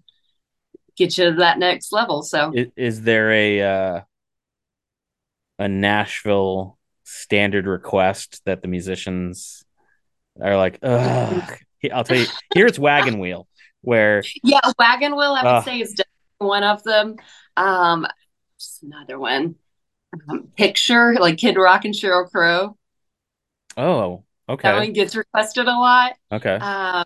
[0.98, 2.24] get you to that next level.
[2.24, 4.02] So is, is there a uh
[5.60, 9.64] a Nashville standard request that the musicians
[10.42, 11.60] are like, ugh.
[11.94, 13.48] I'll tell you, here it's Wagon Wheel,
[13.82, 15.34] where yeah, Wagon Wheel.
[15.34, 15.96] I would uh, say is
[16.40, 17.18] one of them.
[17.56, 18.08] Um,
[18.60, 19.56] just another one.
[20.28, 22.76] Um, picture like Kid Rock and Sheryl Crow.
[23.78, 24.70] Oh, okay.
[24.70, 26.14] That one gets requested a lot.
[26.32, 26.56] Okay.
[26.56, 27.06] Um,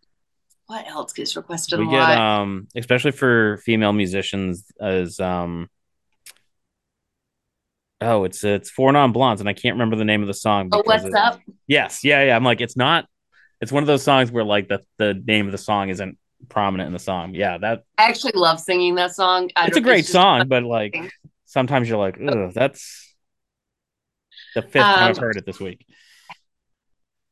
[0.68, 2.18] what else gets requested we a get, lot?
[2.18, 5.68] Um, especially for female musicians, as um,
[8.02, 10.70] oh, it's it's four non blondes, and I can't remember the name of the song.
[10.72, 11.40] Oh, what's it, up?
[11.68, 12.36] Yes, yeah, yeah.
[12.36, 13.08] I'm like, it's not.
[13.62, 16.88] It's one of those songs where like the the name of the song isn't prominent
[16.88, 17.34] in the song.
[17.34, 19.50] Yeah, that I actually love singing that song.
[19.56, 20.96] I it's a great it's song, but like
[21.46, 23.16] sometimes you're like, ugh, that's
[24.56, 25.86] the fifth um, time I've heard it this week.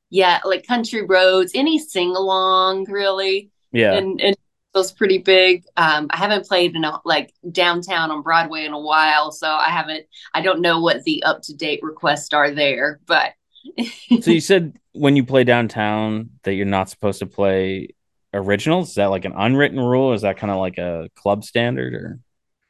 [0.10, 3.52] Yeah, like country roads, any sing along really.
[3.72, 3.94] Yeah.
[3.94, 4.36] And and
[4.74, 5.66] was pretty big.
[5.76, 9.70] Um, I haven't played in a, like downtown on Broadway in a while, so I
[9.70, 10.06] haven't.
[10.34, 13.34] I don't know what the up to date requests are there, but.
[14.22, 17.90] so you said when you play downtown that you're not supposed to play
[18.34, 18.90] originals?
[18.90, 20.14] Is that like an unwritten rule?
[20.14, 22.20] is that kind of like a club standard or?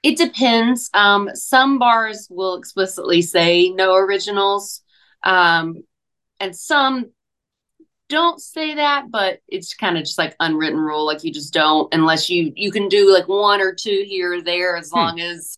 [0.03, 0.89] It depends.
[0.93, 4.81] Um, some bars will explicitly say no originals,
[5.23, 5.83] um,
[6.39, 7.11] and some
[8.09, 11.05] don't say that, but it's kind of just like unwritten rule.
[11.05, 14.41] Like you just don't unless you you can do like one or two here or
[14.41, 14.97] there as hmm.
[14.97, 15.57] long as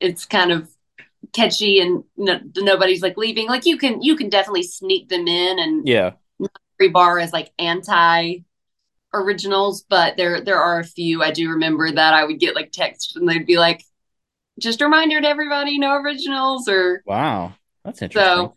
[0.00, 0.68] it's kind of
[1.32, 3.48] catchy and no, nobody's like leaving.
[3.48, 6.12] Like you can you can definitely sneak them in and yeah.
[6.80, 8.36] Every bar is like anti
[9.12, 11.24] originals, but there there are a few.
[11.24, 13.82] I do remember that I would get like texts and they'd be like,
[14.60, 17.54] just a reminder to everybody, no originals or Wow.
[17.84, 18.32] That's interesting.
[18.32, 18.54] So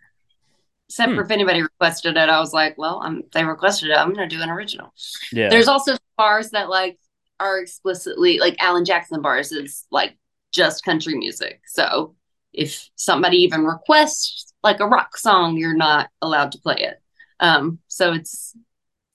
[0.92, 1.16] except hmm.
[1.16, 4.28] for if anybody requested it, I was like, well, I'm they requested it, I'm gonna
[4.28, 4.94] do an original.
[5.32, 5.50] Yeah.
[5.50, 7.00] There's also bars that like
[7.40, 10.18] are explicitly like Alan Jackson bars is like
[10.52, 11.62] just country music.
[11.66, 12.16] So
[12.52, 17.02] if somebody even requests like a rock song, you're not allowed to play it.
[17.40, 18.54] Um, so it's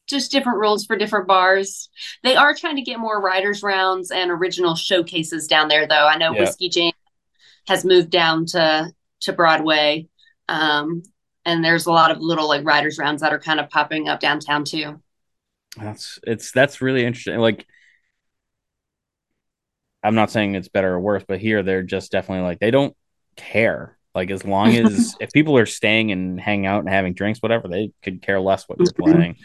[0.07, 1.91] just different rules for different bars.
[2.23, 6.07] They are trying to get more writers rounds and original showcases down there though.
[6.07, 6.41] I know yeah.
[6.41, 6.93] Whiskey Jam
[7.69, 10.09] has moved down to to Broadway.
[10.49, 11.03] Um,
[11.47, 14.21] and there's a lot of little like writers rounds that are kind of popping up
[14.21, 15.01] downtown too.
[15.77, 17.39] That's it's that's really interesting.
[17.39, 17.65] Like
[20.03, 22.95] I'm not saying it's better or worse, but here they're just definitely like they don't
[23.37, 23.97] care.
[24.15, 27.69] Like as long as if people are staying and hanging out and having drinks, whatever,
[27.69, 29.37] they could care less what you're playing.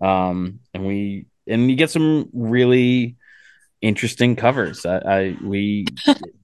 [0.00, 3.16] Um, and we and you get some really
[3.80, 4.84] interesting covers.
[4.84, 5.86] I, I we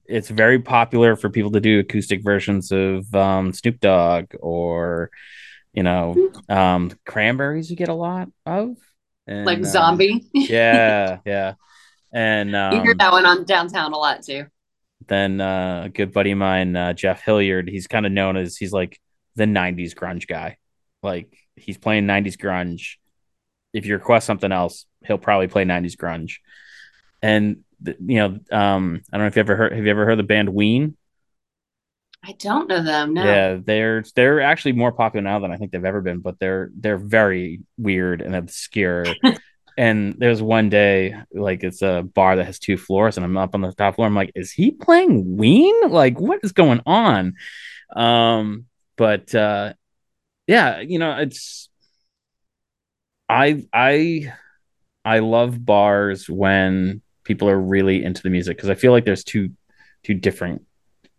[0.06, 5.10] it's very popular for people to do acoustic versions of um, Snoop Dogg or
[5.72, 7.70] you know um, Cranberries.
[7.70, 8.76] You get a lot of
[9.26, 10.12] and, like Zombie.
[10.12, 11.54] Um, yeah, yeah,
[12.12, 14.46] and um, you hear um, that one on downtown a lot too.
[15.06, 18.56] Then uh, a good buddy of mine, uh, Jeff Hilliard, he's kind of known as
[18.56, 18.98] he's like
[19.36, 20.56] the '90s grunge guy.
[21.02, 22.96] Like he's playing '90s grunge
[23.74, 26.36] if you request something else, he'll probably play 90s grunge.
[27.20, 30.18] And you know, um, I don't know if you ever heard have you ever heard
[30.18, 30.96] the band Ween?
[32.26, 33.14] I don't know them.
[33.14, 33.24] No.
[33.24, 36.70] Yeah, they're they're actually more popular now than I think they've ever been, but they're
[36.74, 39.04] they're very weird and obscure.
[39.76, 43.54] and there's one day, like it's a bar that has two floors, and I'm up
[43.54, 44.06] on the top floor.
[44.06, 45.74] I'm like, is he playing Ween?
[45.90, 47.34] Like, what is going on?
[47.94, 48.66] Um,
[48.96, 49.74] but uh,
[50.46, 51.68] yeah, you know, it's
[53.28, 54.32] I I
[55.04, 59.24] I love bars when people are really into the music because I feel like there's
[59.24, 59.50] two
[60.02, 60.62] two different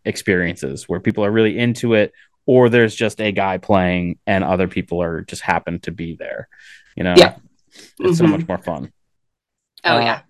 [0.05, 2.13] experiences where people are really into it
[2.45, 6.47] or there's just a guy playing and other people are just happen to be there.
[6.95, 7.35] You know, yeah.
[7.73, 8.13] it's mm-hmm.
[8.13, 8.91] so much more fun.
[9.83, 10.21] Oh uh, yeah.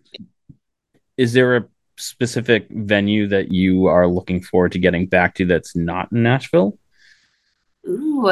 [1.18, 1.66] Is there a
[1.98, 6.78] specific venue that you are looking forward to getting back to that's not in Nashville?
[7.88, 8.30] Ooh,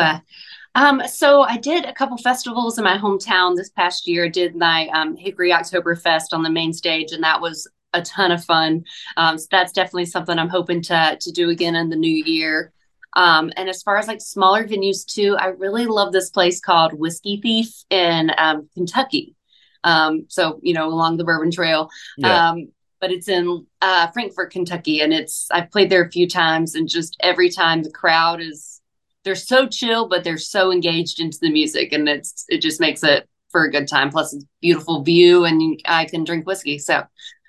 [0.75, 4.25] um, so I did a couple festivals in my hometown this past year.
[4.25, 8.31] I did my um, Hickory Oktoberfest on the main stage, and that was a ton
[8.31, 8.83] of fun.
[9.17, 12.73] Um, so that's definitely something I'm hoping to to do again in the new year.
[13.15, 16.93] Um, and as far as like smaller venues too, I really love this place called
[16.93, 19.35] Whiskey Thief in um, Kentucky.
[19.83, 21.89] Um, so you know, along the Bourbon Trail.
[22.17, 22.49] Yeah.
[22.49, 26.73] Um, but it's in uh, Frankfort, Kentucky, and it's I've played there a few times,
[26.73, 28.79] and just every time the crowd is
[29.23, 33.03] they're so chill, but they're so engaged into the music, and it's it just makes
[33.03, 34.09] it for a good time.
[34.09, 36.79] Plus, it's beautiful view, and I can drink whiskey.
[36.79, 37.03] So,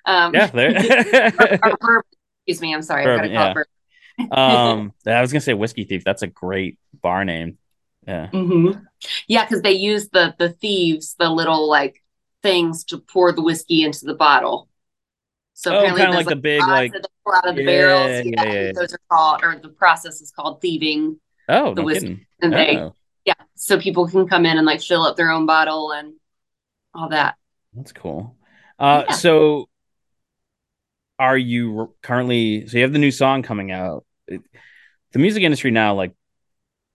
[0.07, 0.71] um, yeah, there.
[2.47, 3.05] excuse me, I'm sorry.
[3.05, 3.55] Bourbon, yeah.
[4.31, 6.05] um, I was gonna say whiskey thief.
[6.05, 7.59] That's a great bar name.
[8.07, 8.29] Yeah.
[8.33, 8.81] Mm-hmm.
[9.27, 12.03] Yeah, because they use the the thieves, the little like
[12.43, 14.69] things to pour the whiskey into the bottle.
[15.55, 16.93] So oh, kind of like, like, the big like
[17.35, 18.27] out of the yeah, barrels.
[18.27, 21.19] Yeah, yeah, yeah, those are called, or the process is called thieving.
[21.49, 22.07] Oh, the no whiskey.
[22.07, 22.27] Kidding.
[22.43, 22.57] And oh.
[22.57, 22.91] they
[23.25, 26.15] yeah, so people can come in and like fill up their own bottle and
[26.95, 27.37] all that.
[27.73, 28.37] That's cool.
[28.79, 29.15] Uh yeah.
[29.15, 29.69] so
[31.19, 34.05] are you currently so you have the new song coming out.
[34.29, 36.13] the music industry now like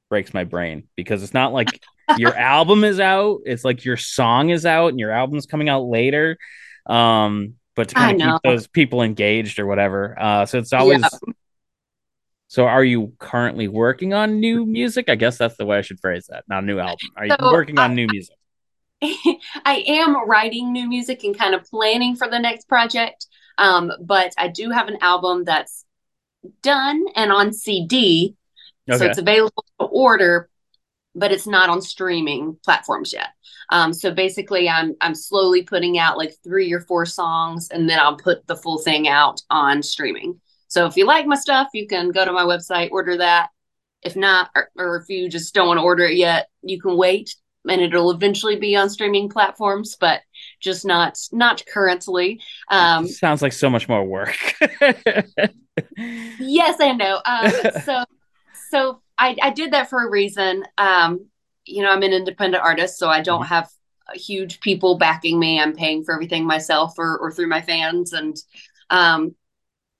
[0.10, 1.68] breaks my brain because it's not like
[2.18, 5.84] your album is out, it's like your song is out and your album's coming out
[5.84, 6.38] later.
[6.86, 10.14] Um but to kind of keep those people engaged or whatever.
[10.20, 11.00] Uh, so it's always.
[11.00, 11.34] Yeah.
[12.50, 15.08] So are you currently working on new music?
[15.08, 16.46] I guess that's the way I should phrase that.
[16.50, 16.98] Not a new album.
[17.16, 18.36] Are you so working on new music?
[19.04, 23.28] I am writing new music and kind of planning for the next project.
[23.60, 25.86] Um, but I do have an album that's
[26.64, 28.36] done and on CD.
[28.90, 28.98] Okay.
[28.98, 30.50] So it's available to order,
[31.14, 33.30] but it's not on streaming platforms yet.
[33.70, 38.00] Um, so basically, I'm I'm slowly putting out like three or four songs, and then
[38.00, 40.42] I'll put the full thing out on streaming.
[40.70, 43.50] So if you like my stuff, you can go to my website, order that.
[44.02, 46.96] If not, or, or if you just don't want to order it yet, you can
[46.96, 47.36] wait,
[47.68, 50.22] and it'll eventually be on streaming platforms, but
[50.62, 52.40] just not not currently.
[52.70, 54.38] Um, Sounds like so much more work.
[55.98, 57.20] yes, I know.
[57.26, 57.52] Um,
[57.84, 58.06] so
[58.70, 60.64] so I, I did that for a reason.
[60.78, 61.28] Um,
[61.66, 63.54] you know, I'm an independent artist, so I don't mm-hmm.
[63.54, 63.70] have
[64.14, 65.60] huge people backing me.
[65.60, 68.14] I'm paying for everything myself or, or through my fans.
[68.14, 68.38] And,
[68.90, 69.36] um,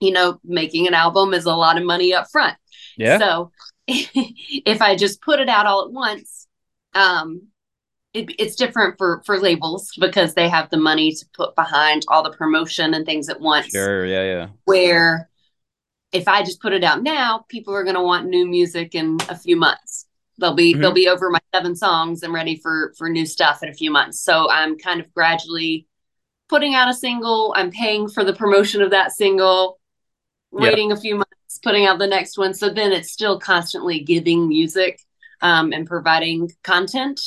[0.00, 2.56] you know, making an album is a lot of money up front.
[2.96, 3.18] Yeah.
[3.18, 3.52] So
[3.86, 6.46] if I just put it out all at once,
[6.94, 7.42] um,
[8.12, 12.22] it, it's different for for labels because they have the money to put behind all
[12.22, 13.68] the promotion and things at once.
[13.68, 14.48] Sure, yeah, yeah.
[14.64, 15.30] Where
[16.12, 19.18] if I just put it out now, people are going to want new music in
[19.28, 20.06] a few months.
[20.38, 20.80] They'll be mm-hmm.
[20.80, 23.90] they'll be over my seven songs and ready for for new stuff in a few
[23.90, 24.20] months.
[24.20, 25.86] So I'm kind of gradually
[26.48, 27.54] putting out a single.
[27.56, 29.78] I'm paying for the promotion of that single,
[30.50, 32.54] waiting a few months, putting out the next one.
[32.54, 35.00] So then it's still constantly giving music
[35.40, 37.20] um, and providing content,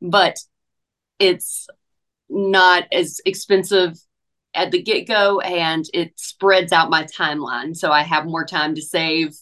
[0.00, 0.36] but
[1.18, 1.66] it's
[2.28, 3.98] not as expensive
[4.54, 7.76] at the get go and it spreads out my timeline.
[7.76, 9.36] So I have more time to save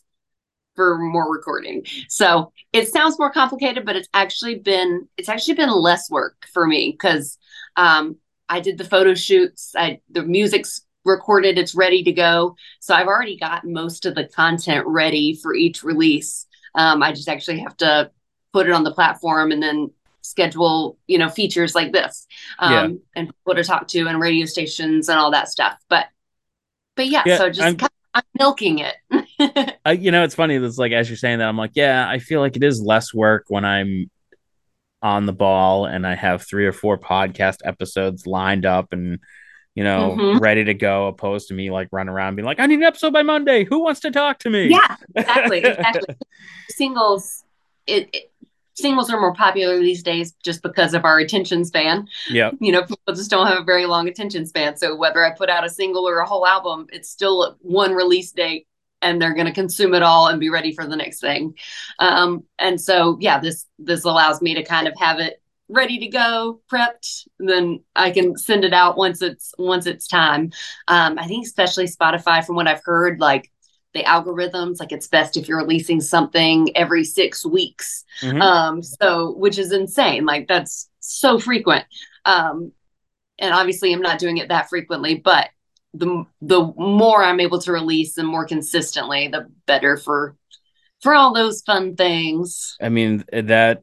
[0.74, 1.84] for more recording.
[2.08, 6.66] So it sounds more complicated, but it's actually been it's actually been less work for
[6.66, 7.38] me because
[7.76, 8.16] um,
[8.48, 9.72] I did the photo shoots.
[9.76, 12.54] I the music's recorded, it's ready to go.
[12.80, 16.46] So I've already got most of the content ready for each release.
[16.74, 18.10] Um, I just actually have to
[18.52, 19.90] put it on the platform and then
[20.20, 22.26] schedule you know features like this
[22.58, 22.88] um, yeah.
[23.16, 25.76] and people to talk to and radio stations and all that stuff.
[25.88, 26.06] But
[26.94, 27.62] but yeah, yeah so just.
[27.62, 29.76] I'm- kind of I'm milking it.
[29.86, 30.56] uh, you know, it's funny.
[30.56, 33.14] It's like as you're saying that, I'm like, yeah, I feel like it is less
[33.14, 34.10] work when I'm
[35.02, 39.20] on the ball and I have three or four podcast episodes lined up and
[39.78, 40.38] you know mm-hmm.
[40.38, 43.12] ready to go, opposed to me like run around being like, I need an episode
[43.12, 43.62] by Monday.
[43.62, 44.66] Who wants to talk to me?
[44.66, 46.16] Yeah, exactly, exactly.
[46.68, 47.44] Singles,
[47.86, 48.32] it, it
[48.74, 52.08] singles are more popular these days just because of our attention span.
[52.28, 52.50] Yeah.
[52.58, 54.76] You know, people just don't have a very long attention span.
[54.76, 58.32] So whether I put out a single or a whole album, it's still one release
[58.32, 58.66] date
[59.00, 61.54] and they're going to consume it all and be ready for the next thing.
[62.00, 66.08] Um, and so, yeah, this, this allows me to kind of have it ready to
[66.08, 70.50] go prepped then i can send it out once it's once it's time.
[70.88, 73.50] Um, i think especially spotify from what i've heard like
[73.94, 78.04] the algorithms like it's best if you're releasing something every six weeks.
[78.22, 78.42] Mm-hmm.
[78.42, 80.26] um so which is insane.
[80.26, 81.84] Like that's so frequent.
[82.24, 82.72] Um
[83.38, 85.48] and obviously i'm not doing it that frequently but
[85.94, 90.36] the the more i'm able to release and more consistently the better for
[91.00, 92.76] for all those fun things.
[92.80, 93.82] I mean that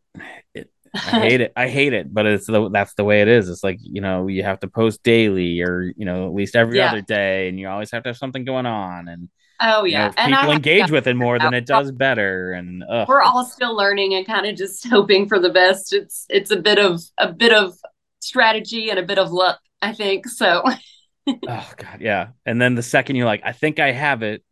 [0.96, 1.54] I hate it.
[1.56, 3.50] I hate it, but it's the that's the way it is.
[3.50, 6.78] It's like you know you have to post daily, or you know at least every
[6.78, 6.90] yeah.
[6.92, 9.08] other day, and you always have to have something going on.
[9.08, 9.30] And
[9.60, 13.08] Oh yeah, you know, people engage with it more than it does better, and ugh.
[13.08, 15.94] we're all still learning and kind of just hoping for the best.
[15.94, 17.78] It's it's a bit of a bit of
[18.20, 20.28] strategy and a bit of luck, I think.
[20.28, 20.64] So.
[21.28, 22.30] oh god, yeah.
[22.46, 24.44] And then the second you're like, I think I have it,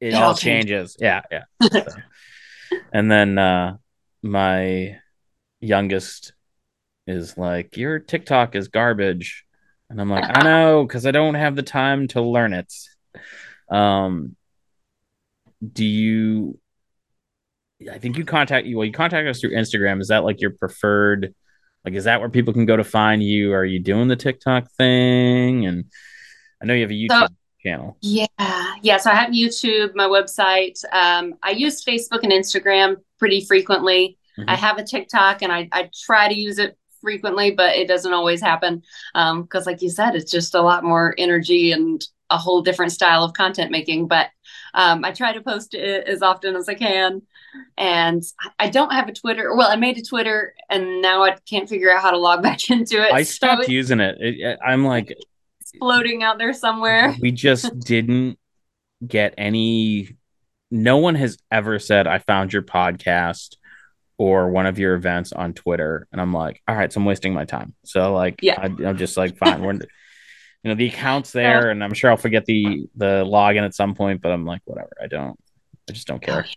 [0.00, 0.96] it, it all changes.
[1.00, 1.44] Yeah, yeah.
[1.62, 1.84] So.
[2.92, 3.78] and then uh
[4.22, 4.98] my
[5.60, 6.32] youngest
[7.06, 9.44] is like, Your TikTok is garbage.
[9.90, 12.72] And I'm like, I know, because I don't have the time to learn it.
[13.70, 14.36] Um,
[15.72, 16.58] do you?
[17.90, 18.76] I think you contact you.
[18.76, 20.00] Well, you contact us through Instagram.
[20.00, 21.34] Is that like your preferred?
[21.84, 23.54] Like, is that where people can go to find you?
[23.54, 25.64] Are you doing the TikTok thing?
[25.64, 25.84] And
[26.60, 27.96] I know you have a YouTube so, channel.
[28.02, 28.26] Yeah,
[28.82, 28.98] yeah.
[28.98, 30.82] So I have YouTube, my website.
[30.92, 34.17] Um, I use Facebook and Instagram pretty frequently.
[34.38, 34.50] Mm-hmm.
[34.50, 38.12] I have a TikTok, and I I try to use it frequently, but it doesn't
[38.12, 38.82] always happen.
[39.14, 42.92] Um, because like you said, it's just a lot more energy and a whole different
[42.92, 44.06] style of content making.
[44.06, 44.28] But
[44.74, 47.22] um, I try to post it as often as I can.
[47.76, 48.22] and
[48.58, 49.54] I don't have a Twitter.
[49.56, 52.70] Well, I made a Twitter, and now I can't figure out how to log back
[52.70, 53.12] into it.
[53.12, 54.16] I stopped so using it.
[54.20, 54.58] it.
[54.64, 55.16] I'm like
[55.78, 57.14] floating out there somewhere.
[57.20, 58.38] We just didn't
[59.06, 60.16] get any.
[60.70, 63.56] No one has ever said, "I found your podcast."
[64.18, 67.32] Or one of your events on Twitter, and I'm like, all right, so I'm wasting
[67.32, 67.74] my time.
[67.84, 69.80] So like, yeah, I, am just like, fine, we're, you
[70.64, 74.20] know, the account's there, and I'm sure I'll forget the the login at some point,
[74.20, 75.38] but I'm like, whatever, I don't,
[75.88, 76.44] I just don't care.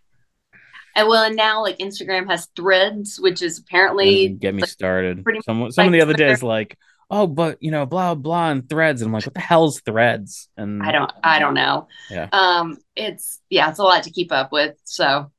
[0.94, 5.26] And well, and now like Instagram has Threads, which is apparently get me like, started.
[5.46, 6.78] Some some of the other days like,
[7.10, 10.50] oh, but you know, blah blah and Threads, and I'm like, what the hell's Threads?
[10.58, 11.88] And I don't, I don't know.
[12.10, 12.28] Yeah.
[12.34, 14.76] Um, it's yeah, it's a lot to keep up with.
[14.84, 15.32] So,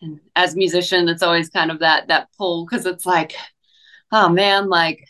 [0.00, 3.34] and as a musician, it's always kind of that that pull because it's like,
[4.12, 5.04] oh man, like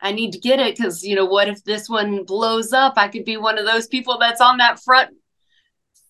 [0.00, 2.94] I need to get it because you know what if this one blows up?
[2.96, 5.10] I could be one of those people that's on that front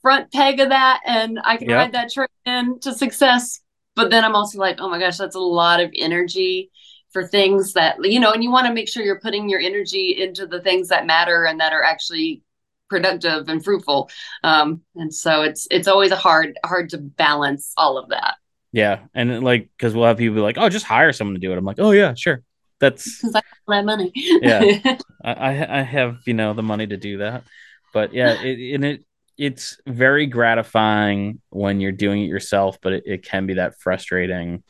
[0.02, 1.78] front peg of that and I can yep.
[1.78, 3.60] ride that train into success.
[3.96, 6.70] But then I'm also like, oh my gosh, that's a lot of energy
[7.12, 10.20] for things that, you know, and you want to make sure you're putting your energy
[10.20, 12.42] into the things that matter and that are actually
[12.88, 14.10] productive and fruitful.
[14.42, 18.36] Um, and so it's, it's always a hard, hard to balance all of that.
[18.72, 19.00] Yeah.
[19.14, 21.58] And like, cause we'll have people be like, oh, just hire someone to do it.
[21.58, 22.42] I'm like, oh yeah, sure.
[22.80, 24.12] That's because I have that money.
[24.14, 24.96] yeah.
[25.24, 27.44] I, I have, you know, the money to do that.
[27.92, 29.04] But yeah, it, and it,
[29.38, 34.62] it's very gratifying when you're doing it yourself, but it, it can be that frustrating.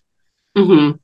[0.57, 0.97] Mm-hmm.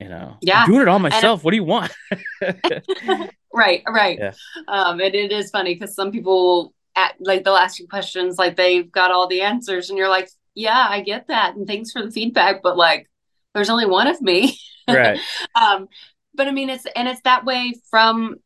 [0.00, 1.42] You know, yeah, I'm doing it all myself.
[1.42, 1.92] what do you want?
[3.52, 4.18] right, right.
[4.18, 4.32] Yeah.
[4.68, 8.56] Um, and it is funny because some people at like they'll ask you questions like
[8.56, 12.02] they've got all the answers, and you're like, yeah, I get that, and thanks for
[12.02, 13.10] the feedback, but like,
[13.54, 14.56] there's only one of me.
[14.88, 15.18] right.
[15.54, 15.88] um,
[16.34, 18.36] but I mean, it's and it's that way from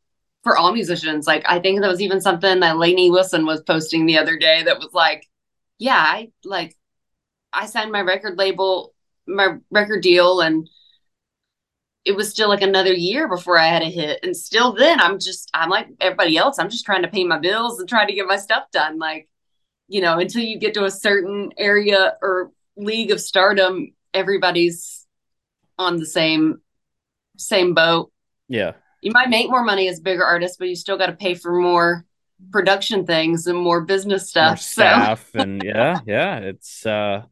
[0.43, 1.27] for all musicians.
[1.27, 4.63] Like I think that was even something that Lainey Wilson was posting the other day
[4.63, 5.27] that was like,
[5.77, 6.75] yeah, I like
[7.53, 8.93] I signed my record label,
[9.27, 10.67] my record deal, and
[12.05, 14.19] it was still like another year before I had a hit.
[14.23, 17.39] And still then I'm just I'm like everybody else, I'm just trying to pay my
[17.39, 18.99] bills and trying to get my stuff done.
[18.99, 19.29] Like,
[19.87, 25.05] you know, until you get to a certain area or league of stardom, everybody's
[25.77, 26.61] on the same
[27.37, 28.11] same boat.
[28.47, 28.73] Yeah
[29.03, 31.35] you might make more money as a bigger artist, but you still got to pay
[31.35, 32.05] for more
[32.51, 34.51] production things and more business stuff.
[34.51, 35.41] More staff so.
[35.41, 37.23] and yeah, yeah, it's uh,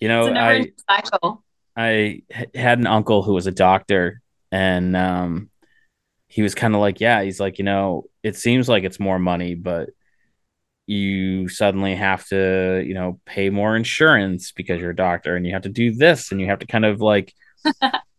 [0.00, 1.42] you know, I cycle.
[1.76, 2.22] I
[2.54, 4.20] had an uncle who was a doctor,
[4.50, 5.50] and um,
[6.28, 9.18] he was kind of like, yeah, he's like, you know, it seems like it's more
[9.18, 9.90] money, but
[10.86, 15.52] you suddenly have to, you know, pay more insurance because you're a doctor, and you
[15.52, 17.32] have to do this, and you have to kind of like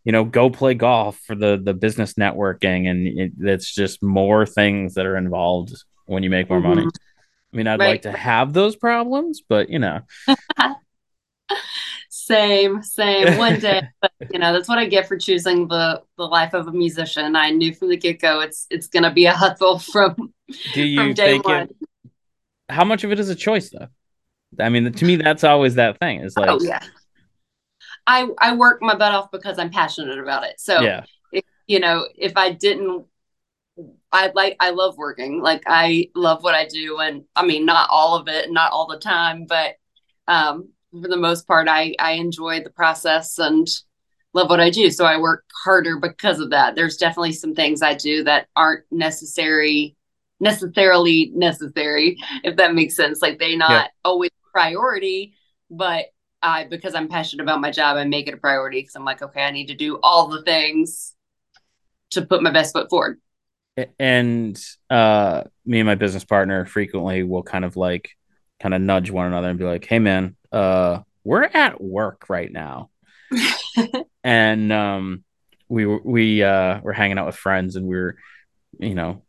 [0.04, 4.44] you know, go play golf for the the business networking, and it, it's just more
[4.46, 5.72] things that are involved
[6.06, 6.68] when you make more mm-hmm.
[6.68, 6.86] money.
[7.52, 7.88] I mean, I'd right.
[7.88, 10.00] like to have those problems, but you know.
[12.24, 13.38] same, same.
[13.38, 16.66] One day, but you know, that's what I get for choosing the the life of
[16.66, 17.36] a musician.
[17.36, 20.32] I knew from the get go, it's it's gonna be a hustle from.
[20.72, 21.62] Do you from day one.
[21.62, 21.76] It,
[22.70, 23.88] how much of it is a choice, though?
[24.58, 26.20] I mean, to me, that's always that thing.
[26.20, 26.82] Is like, oh yeah,
[28.06, 30.58] I I work my butt off because I'm passionate about it.
[30.58, 33.06] So yeah, if, you know, if I didn't,
[34.12, 35.42] I like I love working.
[35.42, 38.86] Like I love what I do, and I mean, not all of it, not all
[38.86, 39.74] the time, but
[40.26, 40.70] um,
[41.02, 43.66] for the most part, I I enjoy the process and
[44.32, 44.90] love what I do.
[44.90, 46.74] So I work harder because of that.
[46.74, 49.96] There's definitely some things I do that aren't necessary
[50.40, 53.86] necessarily necessary if that makes sense like they're not yeah.
[54.04, 55.32] always priority
[55.70, 56.06] but
[56.44, 59.22] I because I'm passionate about my job, I make it a priority because I'm like,
[59.22, 61.14] okay, I need to do all the things
[62.10, 63.20] to put my best foot forward.
[63.98, 68.10] And uh, me and my business partner frequently will kind of like
[68.60, 72.50] kind of nudge one another and be like, "Hey, man, uh, we're at work right
[72.50, 72.90] now,"
[74.24, 75.24] and um,
[75.68, 78.16] we we uh, were hanging out with friends and we were,
[78.78, 79.22] you know,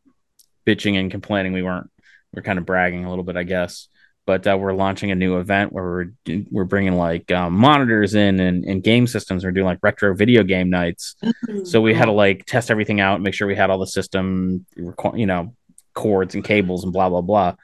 [0.66, 1.54] bitching and complaining.
[1.54, 1.90] We weren't.
[2.32, 3.88] We we're kind of bragging a little bit, I guess
[4.26, 8.40] but uh, we're launching a new event where we're we're bringing like um, monitors in
[8.40, 9.44] and, and game systems.
[9.44, 11.16] We're doing like retro video game nights.
[11.64, 14.66] So we had to like test everything out, make sure we had all the system,
[14.76, 15.54] you know,
[15.94, 17.56] cords and cables and blah blah blah.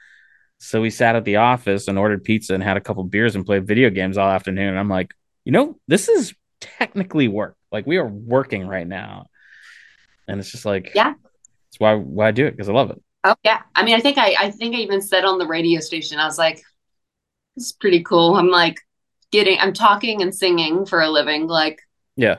[0.62, 3.44] So we sat at the office and ordered pizza and had a couple beers and
[3.44, 4.68] played video games all afternoon.
[4.68, 5.12] And I'm like,
[5.44, 7.56] you know, this is technically work.
[7.72, 9.26] Like we are working right now,
[10.28, 13.02] and it's just like, yeah, that's why why I do it because I love it.
[13.24, 13.62] Oh yeah.
[13.74, 16.26] I mean, I think I I think I even said on the radio station, I
[16.26, 16.62] was like,
[17.56, 18.36] it's pretty cool.
[18.36, 18.76] I'm like
[19.32, 21.48] getting I'm talking and singing for a living.
[21.48, 21.80] Like
[22.14, 22.38] Yeah.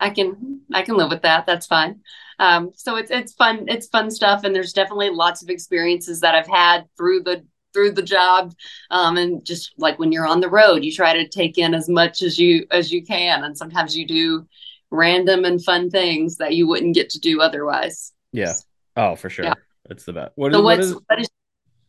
[0.00, 1.44] I can I can live with that.
[1.46, 2.00] That's fine.
[2.42, 4.42] Um, so it's it's fun, it's fun stuff.
[4.42, 8.52] And there's definitely lots of experiences that I've had through the through the job.
[8.90, 11.88] Um, and just like when you're on the road you try to take in as
[11.88, 14.46] much as you as you can and sometimes you do
[14.90, 18.12] random and fun things that you wouldn't get to do otherwise.
[18.32, 18.54] Yeah.
[18.96, 19.44] Oh for sure.
[19.44, 19.54] Yeah.
[19.88, 20.32] it's the best.
[20.34, 21.28] What, so is, what's, what is, what is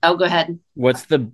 [0.04, 0.60] oh go ahead.
[0.76, 1.32] what's the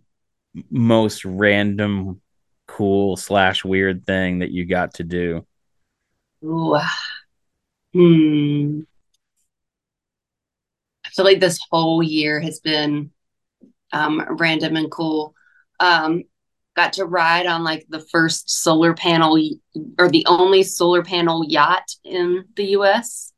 [0.72, 2.22] most random
[2.68, 5.46] cool slash weird thing that you got to do?
[6.42, 6.80] Ooh.
[7.94, 8.82] hmm
[11.20, 13.12] feel like this whole year has been
[13.92, 15.36] um, random and cool.
[15.78, 16.24] Um,
[16.78, 19.38] got to ride on like the first solar panel
[19.98, 23.34] or the only solar panel yacht in the U.S.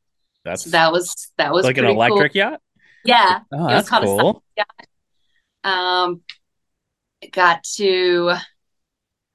[0.45, 2.39] That's so that was that was like an electric cool.
[2.39, 2.61] yacht.
[3.03, 4.43] Yeah, oh, that's cool.
[4.55, 4.87] yacht.
[5.63, 6.21] Um,
[7.31, 8.33] got to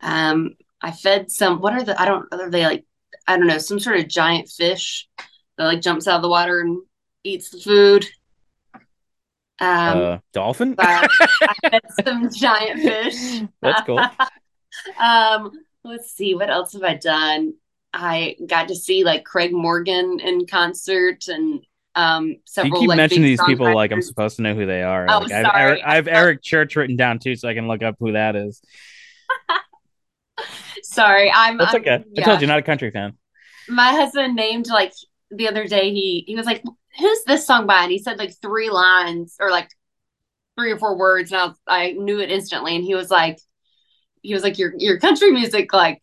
[0.00, 1.60] um, I fed some.
[1.60, 2.00] What are the?
[2.00, 2.26] I don't.
[2.30, 2.84] Are they like?
[3.26, 3.58] I don't know.
[3.58, 5.08] Some sort of giant fish
[5.58, 6.78] that like jumps out of the water and
[7.24, 8.06] eats the food.
[9.58, 10.74] Um, uh, dolphin.
[10.78, 11.08] I
[11.62, 13.42] fed some giant fish.
[13.62, 13.98] That's cool.
[15.00, 15.50] um,
[15.84, 17.54] let's see, what else have I done?
[17.92, 22.74] I got to see like Craig Morgan in concert and um several.
[22.74, 25.06] You keep like, mentioning these people like I'm supposed to know who they are.
[25.08, 25.44] Oh, like, sorry.
[25.46, 28.12] I've, Eric, I have Eric Church written down too, so I can look up who
[28.12, 28.60] that is.
[30.82, 31.56] sorry, I'm.
[31.56, 32.04] That's I'm, okay.
[32.12, 32.22] Yeah.
[32.22, 33.14] I told you, not a country fan.
[33.68, 34.92] My husband named like
[35.30, 35.92] the other day.
[35.92, 36.62] He he was like,
[36.98, 37.82] who's this song by?
[37.82, 39.68] And he said like three lines or like
[40.56, 42.76] three or four words, and I, was, I knew it instantly.
[42.76, 43.38] And he was like,
[44.22, 46.02] he was like, your your country music like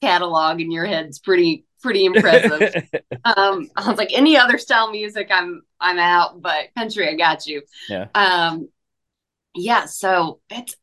[0.00, 2.88] catalog in your head's pretty pretty impressive.
[3.24, 7.46] um, I was like, any other style music, I'm I'm out, but country, I got
[7.46, 7.62] you.
[7.88, 8.08] Yeah.
[8.14, 8.68] Um,
[9.54, 9.86] yeah.
[9.86, 10.76] So it's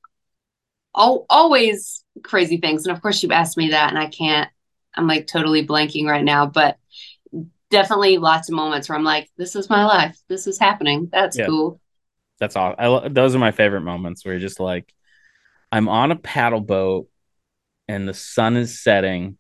[0.94, 4.50] all, always crazy things, and of course, you asked me that, and I can't.
[4.96, 6.78] I'm like totally blanking right now, but
[7.70, 10.18] definitely lots of moments where I'm like, this is my life.
[10.28, 11.10] This is happening.
[11.12, 11.46] That's yeah.
[11.46, 11.80] cool.
[12.40, 12.76] That's all.
[12.78, 14.94] I, those are my favorite moments where you're just like,
[15.72, 17.10] I'm on a paddle boat
[17.88, 19.38] and the sun is setting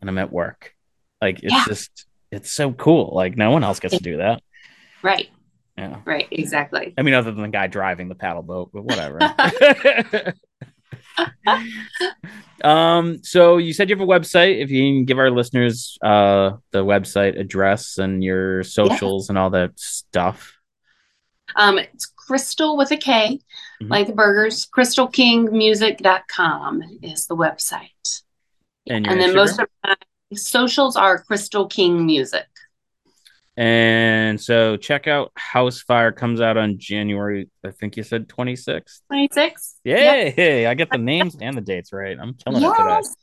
[0.00, 0.74] and I'm at work.
[1.20, 1.64] Like it's yeah.
[1.66, 3.12] just, it's so cool.
[3.14, 4.42] Like no one else gets to do that.
[5.02, 5.28] Right.
[5.76, 6.00] Yeah.
[6.04, 6.26] Right.
[6.30, 6.94] Exactly.
[6.98, 9.18] I mean, other than the guy driving the paddle boat, but whatever.
[12.62, 14.62] um, so you said you have a website.
[14.62, 19.32] If you can give our listeners uh the website address and your socials yeah.
[19.32, 20.54] and all that stuff.
[21.56, 23.40] Um, it's Crystal with a K,
[23.82, 23.90] mm-hmm.
[23.90, 24.68] like the burgers.
[24.76, 28.22] KrystalKingMusic.com is the website.
[28.86, 29.94] And, and then most of my
[30.34, 32.46] socials are Krystal King Music.
[33.58, 39.00] And so check out House Fire comes out on January, I think you said 26th.
[39.12, 39.74] 26th.
[39.82, 40.62] Yay.
[40.62, 40.70] Yep.
[40.70, 42.16] I get the names and the dates right.
[42.16, 42.78] I'm killing yes.
[42.78, 43.14] it today.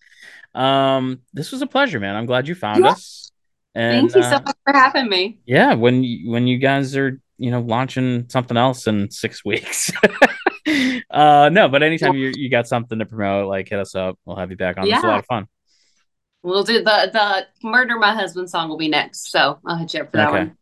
[0.54, 2.18] Um, this was a pleasure, man.
[2.18, 2.94] I'm glad you found yes.
[2.94, 3.32] us.
[3.76, 5.40] And, Thank you so uh, much for having me.
[5.46, 9.90] Yeah, when you, when you guys are, you know, launching something else in six weeks.
[11.12, 14.20] uh no, but anytime you you got something to promote, like hit us up.
[14.26, 14.86] We'll have you back on.
[14.86, 14.96] Yeah.
[14.96, 15.48] It's a lot of fun.
[16.46, 20.02] We'll do the the murder my husband song will be next, so I'll hit you
[20.02, 20.38] up for that okay.
[20.38, 20.58] one.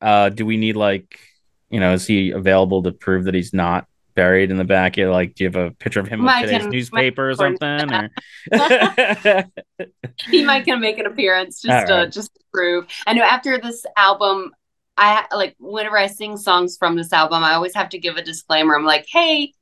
[0.00, 1.20] Uh, do we need like,
[1.68, 3.86] you know, is he available to prove that he's not
[4.16, 4.96] buried in the back?
[4.96, 7.92] Like, do you have a picture of him with today's can, newspaper or something?
[7.92, 8.10] Or...
[10.28, 12.88] he might can make an appearance just to just to prove.
[13.06, 14.50] I know after this album,
[14.96, 18.22] I like whenever I sing songs from this album, I always have to give a
[18.22, 18.74] disclaimer.
[18.74, 19.52] I'm like, hey,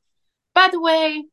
[0.55, 1.25] by the way,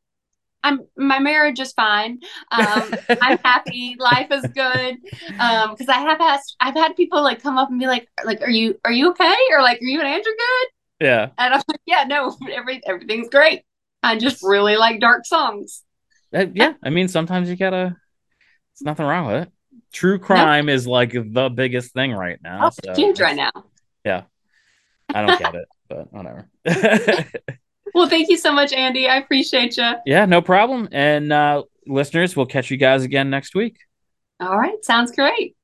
[0.66, 2.18] I'm my marriage is fine.
[2.50, 3.96] Um, I'm happy.
[3.98, 4.96] Life is good.
[5.38, 8.42] Um, because I have asked, I've had people like come up and be like, like,
[8.42, 9.36] are you are you okay?
[9.52, 11.06] Or like, are you and Andrew good?
[11.06, 11.28] Yeah.
[11.38, 13.62] And I'm like, yeah, no, every everything's great.
[14.02, 15.84] I just really like dark songs.
[16.34, 17.96] Uh, yeah, I mean, sometimes you gotta.
[18.72, 19.52] It's nothing wrong with it.
[19.92, 20.72] True crime no.
[20.72, 22.66] is like the biggest thing right now.
[22.66, 23.50] Oh, so huge right now.
[24.04, 24.22] Yeah,
[25.14, 26.48] I don't get it, but whatever.
[27.96, 29.08] Well, thank you so much, Andy.
[29.08, 29.94] I appreciate you.
[30.04, 30.86] Yeah, no problem.
[30.92, 33.78] And uh, listeners, we'll catch you guys again next week.
[34.38, 34.84] All right.
[34.84, 35.56] Sounds great.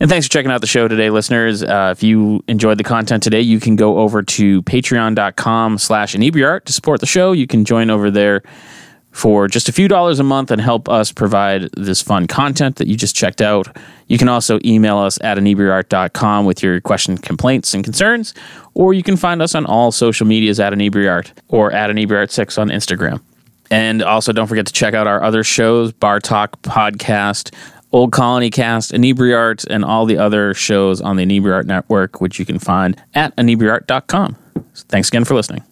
[0.00, 1.62] And thanks for checking out the show today, listeners.
[1.62, 6.64] Uh, if you enjoyed the content today, you can go over to patreon.com slash inebriart
[6.64, 7.32] to support the show.
[7.32, 8.42] You can join over there
[9.16, 12.86] for just a few dollars a month and help us provide this fun content that
[12.86, 13.74] you just checked out.
[14.08, 18.34] You can also email us at inebriart.com with your questions, complaints, and concerns,
[18.74, 22.68] or you can find us on all social medias at inebriart or at inebriart6 on
[22.68, 23.22] Instagram.
[23.70, 27.54] And also, don't forget to check out our other shows Bar Talk Podcast,
[27.92, 32.44] Old Colony Cast, Inebriart, and all the other shows on the Inebriart Network, which you
[32.44, 34.36] can find at inebriart.com.
[34.74, 35.64] Thanks again for listening.